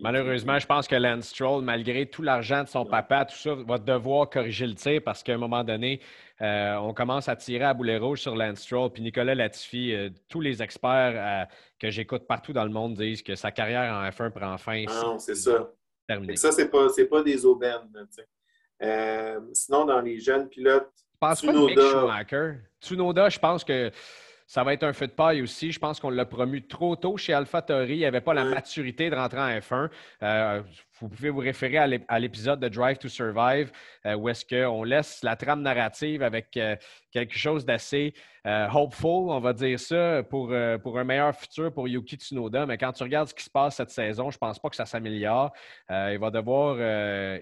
[0.00, 3.78] Malheureusement, je pense que Lance Stroll, malgré tout l'argent de son papa, tout ça, va
[3.78, 6.00] devoir corriger le tir parce qu'à un moment donné,
[6.40, 8.90] euh, on commence à tirer à boulet rouge sur Lance Stroll.
[8.90, 11.44] Puis Nicolas Latifi, euh, tous les experts euh,
[11.78, 14.84] que j'écoute partout dans le monde disent que sa carrière en F1 prend fin.
[14.84, 15.70] Non, c'est ça.
[16.08, 16.34] Terminé.
[16.36, 17.88] Ça, c'est pas, pas des aubaines.
[19.52, 21.74] sinon, dans les jeunes pilotes, je pense Tsunoda...
[21.74, 22.54] Pas Schumacher.
[22.82, 23.90] Tsunoda, je pense que
[24.46, 25.72] ça va être un feu de paille aussi.
[25.72, 27.94] Je pense qu'on l'a promu trop tôt chez AlphaTauri.
[27.94, 29.90] Il n'y avait pas la maturité de rentrer en F1.
[30.22, 30.62] Euh,
[31.00, 33.72] vous pouvez vous référer à l'épisode de Drive to Survive,
[34.06, 36.76] euh, où est-ce qu'on laisse la trame narrative avec euh,
[37.10, 38.14] quelque chose d'assez
[38.74, 42.66] hopeful, on va dire ça, pour, pour un meilleur futur pour Yuki Tsunoda.
[42.66, 44.76] Mais quand tu regardes ce qui se passe cette saison, je ne pense pas que
[44.76, 45.50] ça s'améliore.
[45.88, 46.76] il, va devoir,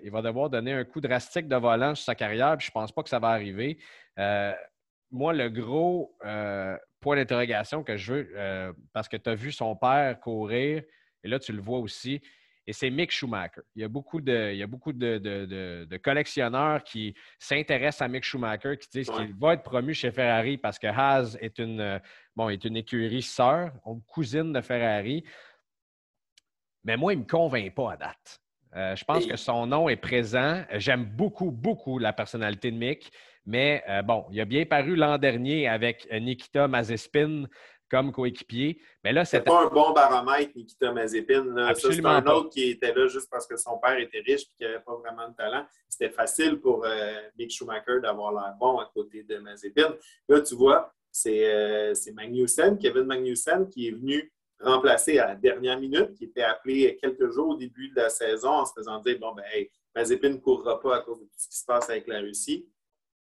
[0.01, 2.81] il va devoir donner un coup drastique de volant sur sa carrière, puis je ne
[2.81, 3.79] pense pas que ça va arriver
[5.13, 6.17] moi, le gros
[7.03, 10.83] point d'interrogation que je veux, euh, parce que tu as vu son père courir,
[11.23, 12.23] et là, tu le vois aussi,
[12.67, 13.61] et c'est Mick Schumacher.
[13.75, 18.23] Il y a beaucoup de, il y a beaucoup de, collectionneurs qui s'intéressent à Mick
[18.23, 22.01] Schumacher, qui disent qu'il va être promu chez Ferrari parce que Haas est une,
[22.37, 23.73] bon, est une écurie sœur,
[24.07, 25.25] cousine de Ferrari.
[26.85, 28.41] Mais moi, il ne me convainc pas à date.
[28.77, 30.65] Euh, je pense que son nom est présent.
[30.75, 33.13] J'aime beaucoup, beaucoup la personnalité de Mick.
[33.45, 37.45] Mais euh, bon, il a bien paru l'an dernier avec Nikita Mazespin
[37.93, 38.81] comme coéquipier.
[39.05, 41.75] Mais là, c'est pas un bon baromètre, Nikita Mazepin.
[41.75, 44.67] C'est un autre qui était là juste parce que son père était riche et qu'il
[44.67, 45.67] n'avait pas vraiment de talent.
[45.91, 49.95] C'était facile pour euh, Mick Schumacher d'avoir l'air bon à côté de Mazepin.
[50.27, 55.79] Là, tu vois, c'est euh, Magnussen, Kevin Magnussen, qui est venu remplacer à la dernière
[55.79, 59.19] minute, qui était appelé quelques jours au début de la saison en se faisant dire
[59.21, 61.91] bon, ben, hey, Mazepin ne courra pas à cause de tout ce qui se passe
[61.91, 62.67] avec la Russie.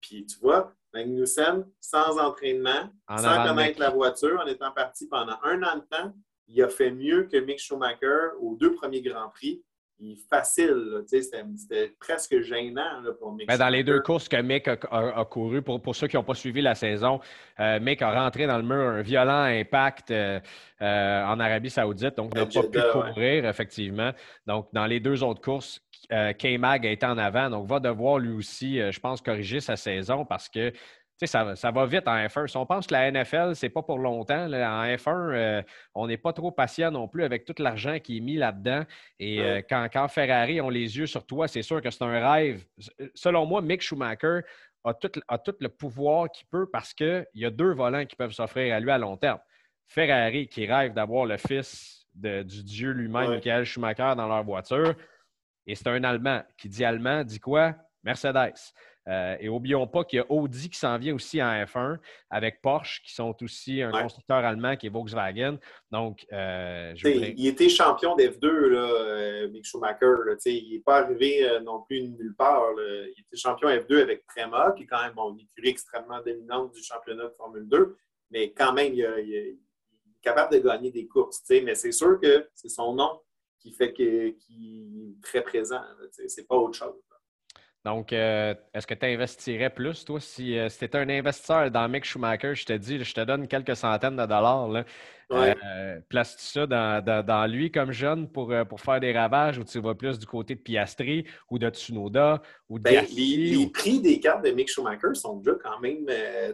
[0.01, 5.61] Puis tu vois, Magnussen, sans entraînement, sans connaître la voiture, en étant parti pendant un
[5.63, 6.13] an de temps,
[6.47, 9.61] il a fait mieux que Mick Schumacher aux deux premiers Grands Prix.
[9.99, 13.49] Il est facile, c'était presque gênant pour Mick.
[13.49, 16.61] dans les deux courses que Mick a, couru, pour, pour, ceux qui n'ont pas suivi
[16.61, 17.19] la saison,
[17.59, 20.39] euh, Mick a rentré dans le mur un violent impact euh,
[20.83, 24.11] euh, en Arabie Saoudite, donc il n'a pas pu courir, effectivement.
[24.45, 25.81] Donc, dans les deux autres courses,
[26.11, 29.59] euh, K-Mag a été en avant, donc va devoir lui aussi, euh, je pense, corriger
[29.59, 30.71] sa saison parce que
[31.25, 32.47] ça, ça, va vite en F1.
[32.47, 35.61] Si on pense que la NFL, c'est pas pour longtemps, en F1, euh,
[35.95, 38.83] on n'est pas trop patient non plus avec tout l'argent qui est mis là-dedans.
[39.19, 42.63] Et quand, quand, Ferrari ont les yeux sur toi, c'est sûr que c'est un rêve.
[43.15, 44.41] Selon moi, Mick Schumacher
[44.83, 48.15] a tout, a tout le pouvoir qu'il peut parce qu'il y a deux volants qui
[48.15, 49.39] peuvent s'offrir à lui à long terme.
[49.87, 54.95] Ferrari qui rêve d'avoir le fils du dieu lui-même, Michael Schumacher, dans leur voiture.
[55.67, 56.41] Et c'est un Allemand.
[56.57, 57.75] Qui dit Allemand dit quoi?
[58.03, 58.73] Mercedes.
[59.07, 61.97] Euh, et n'oublions pas qu'il y a Audi qui s'en vient aussi en F1
[62.29, 65.57] avec Porsche, qui sont aussi un constructeur allemand qui est Volkswagen.
[65.91, 70.13] Donc, euh, Il était champion d'F2, euh, Mick Schumacher.
[70.45, 72.63] il n'est pas arrivé non plus nulle part.
[72.77, 76.83] Il était champion F2 avec Prema, qui est quand même une écurie extrêmement dominante du
[76.83, 77.95] championnat de Formule 2.
[78.31, 79.57] Mais quand même, il, est
[80.21, 81.41] capable de gagner des courses.
[81.49, 83.21] Mais c'est sûr que c'est son nom
[83.67, 85.81] qui fait qu'il est très présent.
[86.27, 86.95] C'est pas autre chose.
[87.85, 91.87] Donc, euh, est-ce que tu investirais plus, toi, si, euh, tu étais un investisseur dans
[91.87, 94.67] Mick Schumacher, je te dis, je te donne quelques centaines de dollars.
[94.67, 94.83] Là.
[95.31, 99.93] Euh, Place-tu ça dans, lui comme jeune pour, pour faire des ravages ou tu vas
[99.93, 104.45] plus du côté de Piastri ou de Tsunoda ou de ben, les, prix des cartes
[104.45, 106.05] de Mick Schumacher sont déjà quand même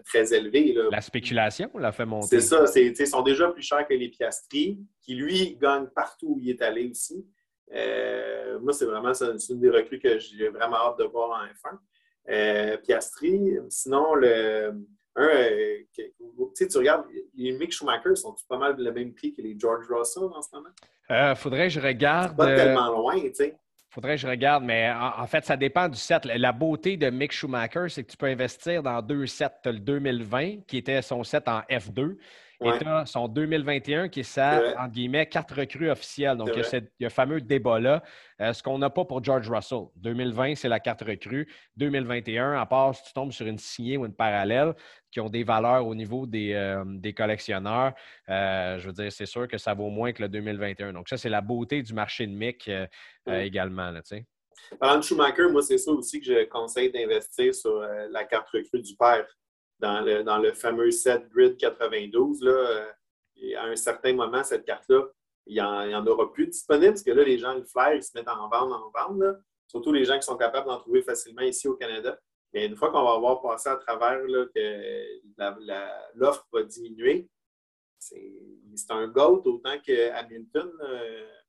[0.06, 0.76] très élevés.
[0.92, 2.40] La spéculation l'a fait monter.
[2.40, 2.66] C'est ça.
[2.76, 6.62] Ils sont déjà plus chers que les Piastri, qui lui gagnent partout où il est
[6.62, 7.26] allé aussi.
[7.72, 11.78] Euh, moi, c'est vraiment une des recrues que j'ai vraiment hâte de voir en F1.
[12.30, 14.74] Euh, Piastri, sinon, le,
[15.16, 17.06] un, euh, tu regardes,
[17.36, 20.56] les Mick Schumacher sont pas mal le même prix que les George Russell en ce
[20.56, 21.36] moment?
[21.36, 22.38] Faudrait que je regarde.
[22.38, 23.58] Pas tellement loin, tu sais.
[23.90, 26.26] Faudrait que je regarde, mais en, fait, ça dépend du set.
[26.26, 29.52] La beauté de Mick Schumacher, c'est que tu peux investir dans deux sets.
[29.62, 32.18] Tu as le 2020, qui était son set en F2,
[32.62, 36.38] et tu as son 2021 qui est sa, entre guillemets, quatre recrues officielles.
[36.38, 38.04] Donc, il y, a ce, il fameux débat-là.
[38.42, 39.86] Euh, ce qu'on n'a pas pour George Russell.
[39.98, 41.48] 2020, c'est la carte recrue.
[41.78, 44.74] 2021, à part si tu tombes sur une signée ou une parallèle
[45.12, 46.84] qui ont des valeurs au niveau des, euh,
[47.16, 47.94] collectionneurs,
[48.30, 50.94] euh, je veux dire, c'est sûr que ça vaut moins que le 2021.
[50.94, 52.70] Donc, ça, c'est la beauté du marché de MIC
[53.28, 53.92] également.
[53.92, 54.02] Là,
[54.80, 58.82] Parlant de Schumacher, moi, c'est ça aussi que je conseille d'investir sur la carte recrue
[58.82, 59.26] du père
[59.80, 62.44] dans le, fameux set Grid 92.
[62.44, 62.92] Là, euh,
[63.58, 65.08] à un certain moment, cette carte-là,
[65.46, 68.12] il n'y en, aura plus disponible parce que là, les gens, le flair, ils se
[68.16, 69.22] mettent en vente, en vente.
[69.68, 72.18] Surtout les gens qui sont capables d'en trouver facilement ici au Canada.
[72.54, 77.28] Mais une fois qu'on va avoir passé à travers là, que l'offre va diminuer,
[77.98, 80.72] c'est un GOAT autant que Hamilton,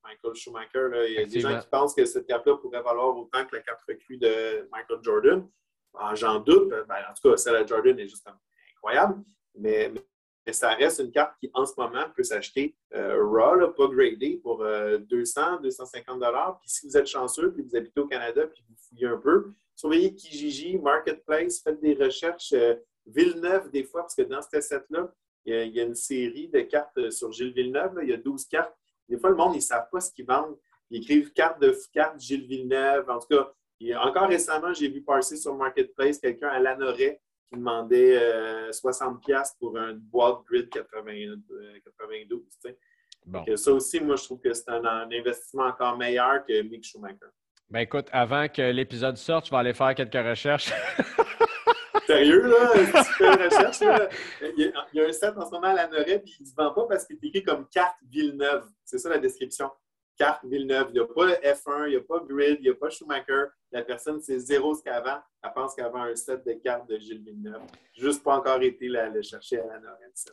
[0.03, 0.89] Michael Schumacher.
[1.07, 3.61] il y a des gens qui pensent que cette carte-là pourrait valoir autant que la
[3.61, 5.47] carte recrue de Michael Jordan.
[6.13, 6.69] J'en doute.
[6.69, 8.27] Ben, en tout cas, celle à Jordan est juste
[8.75, 9.23] incroyable.
[9.55, 9.91] Mais,
[10.51, 14.59] ça reste une carte qui, en ce moment, peut s'acheter euh, raw, pas gradé, pour
[14.59, 16.21] 200, euh, 250
[16.61, 19.53] Puis si vous êtes chanceux, puis vous habitez au Canada, puis vous fouillez un peu,
[19.75, 22.53] surveillez Kijiji, Marketplace, faites des recherches.
[22.53, 22.75] Euh,
[23.07, 25.11] Villeneuve, des fois, parce que dans ce set-là,
[25.45, 27.99] il, y, a une série de cartes sur Gilles Villeneuve.
[28.01, 28.73] il y a 12 cartes.
[29.07, 30.57] Des fois, le monde, ils ne savent pas ce qu'ils vendent.
[30.89, 33.07] Ils écrivent carte de carte Gilles Villeneuve.
[33.09, 33.53] En tout cas,
[33.95, 38.17] encore récemment, j'ai vu passer sur Marketplace quelqu'un à Lanoret qui demandait
[38.71, 41.39] 60$ euh, pour une boîte grid 92.
[43.55, 47.27] ça aussi, moi, je trouve que c'est un, investissement encore meilleur que Mick Schumacher.
[47.69, 50.71] Ben écoute, avant que l'épisode sorte, tu vas aller faire quelques recherches.
[52.05, 52.71] Sérieux, là?
[52.75, 54.09] Tu fais une recherche, là?
[54.55, 56.71] Il y, a, un set en ce moment à Lanoret, puis il ne se vend
[56.71, 58.67] pas parce qu'il est écrit comme carte Villeneuve.
[58.83, 59.71] C'est ça la description
[60.17, 60.87] carte Villeneuve.
[60.89, 62.89] Il n'y a pas le F1, il n'y a pas Grid, il n'y a pas
[62.89, 63.45] Schumacher.
[63.71, 65.19] La personne, c'est zéro ce qu'avant.
[65.43, 67.61] Elle pense qu'avant un set de cartes de Gilles Villeneuve.
[67.93, 70.27] Juste pas encore été la, le chercher à la Norense.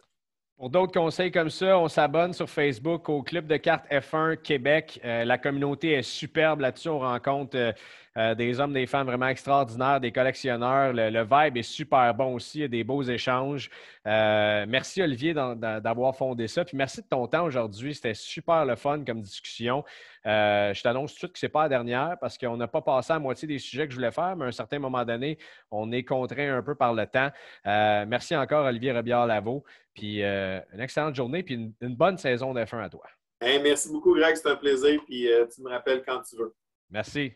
[0.56, 5.00] Pour d'autres conseils comme ça, on s'abonne sur Facebook au Club de cartes F1 Québec.
[5.04, 6.88] Euh, la communauté est superbe là-dessus.
[6.88, 7.72] On rencontre euh,
[8.18, 10.92] euh, des hommes, des femmes vraiment extraordinaires, des collectionneurs.
[10.92, 12.58] Le, vibe est super bon aussi.
[12.58, 13.70] Il y a des beaux échanges.
[14.06, 16.64] Euh, merci, Olivier, d'avoir fondé ça.
[16.64, 17.94] Puis merci de ton temps aujourd'hui.
[17.94, 19.84] C'était super le fun comme discussion.
[20.26, 22.68] Euh, je t'annonce tout de suite que ce n'est pas la dernière parce qu'on n'a
[22.68, 25.04] pas passé à moitié des sujets que je voulais faire, mais à un certain moment
[25.04, 25.38] donné,
[25.70, 27.30] on est contraint un peu par le temps.
[27.64, 29.64] merci encore, Olivier Robillard-Lavaux.
[29.94, 33.04] Puis une excellente journée, puis une, bonne saison de F1 à toi.
[33.40, 34.36] merci beaucoup, Greg.
[34.36, 35.00] C'est un plaisir.
[35.06, 36.54] Puis tu me rappelles quand tu veux.
[36.90, 37.32] Merci.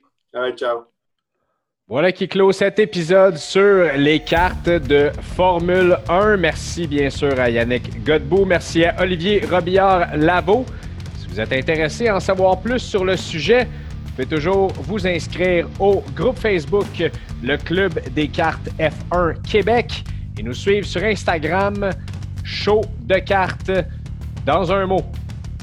[0.57, 0.85] Ciao.
[1.89, 6.37] Voilà qui clôt cet épisode sur les cartes de Formule 1.
[6.37, 8.45] Merci bien sûr à Yannick Godbout.
[8.45, 10.67] Merci à Olivier Robillard-Labo.
[11.17, 13.65] Si vous êtes intéressé à en savoir plus sur le sujet,
[14.05, 17.11] vous pouvez toujours vous inscrire au groupe Facebook
[17.43, 20.05] Le Club des cartes F1 Québec
[20.39, 21.91] et nous suivre sur Instagram
[22.45, 23.73] Show de cartes
[24.45, 25.03] dans un mot.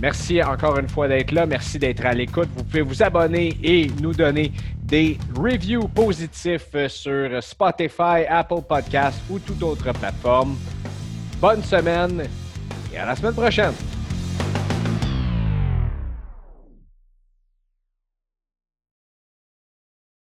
[0.01, 1.45] Merci encore une fois d'être là.
[1.45, 2.49] Merci d'être à l'écoute.
[2.55, 4.51] Vous pouvez vous abonner et nous donner
[4.83, 10.57] des reviews positifs sur Spotify, Apple Podcasts ou toute autre plateforme.
[11.39, 12.23] Bonne semaine
[12.93, 13.73] et à la semaine prochaine.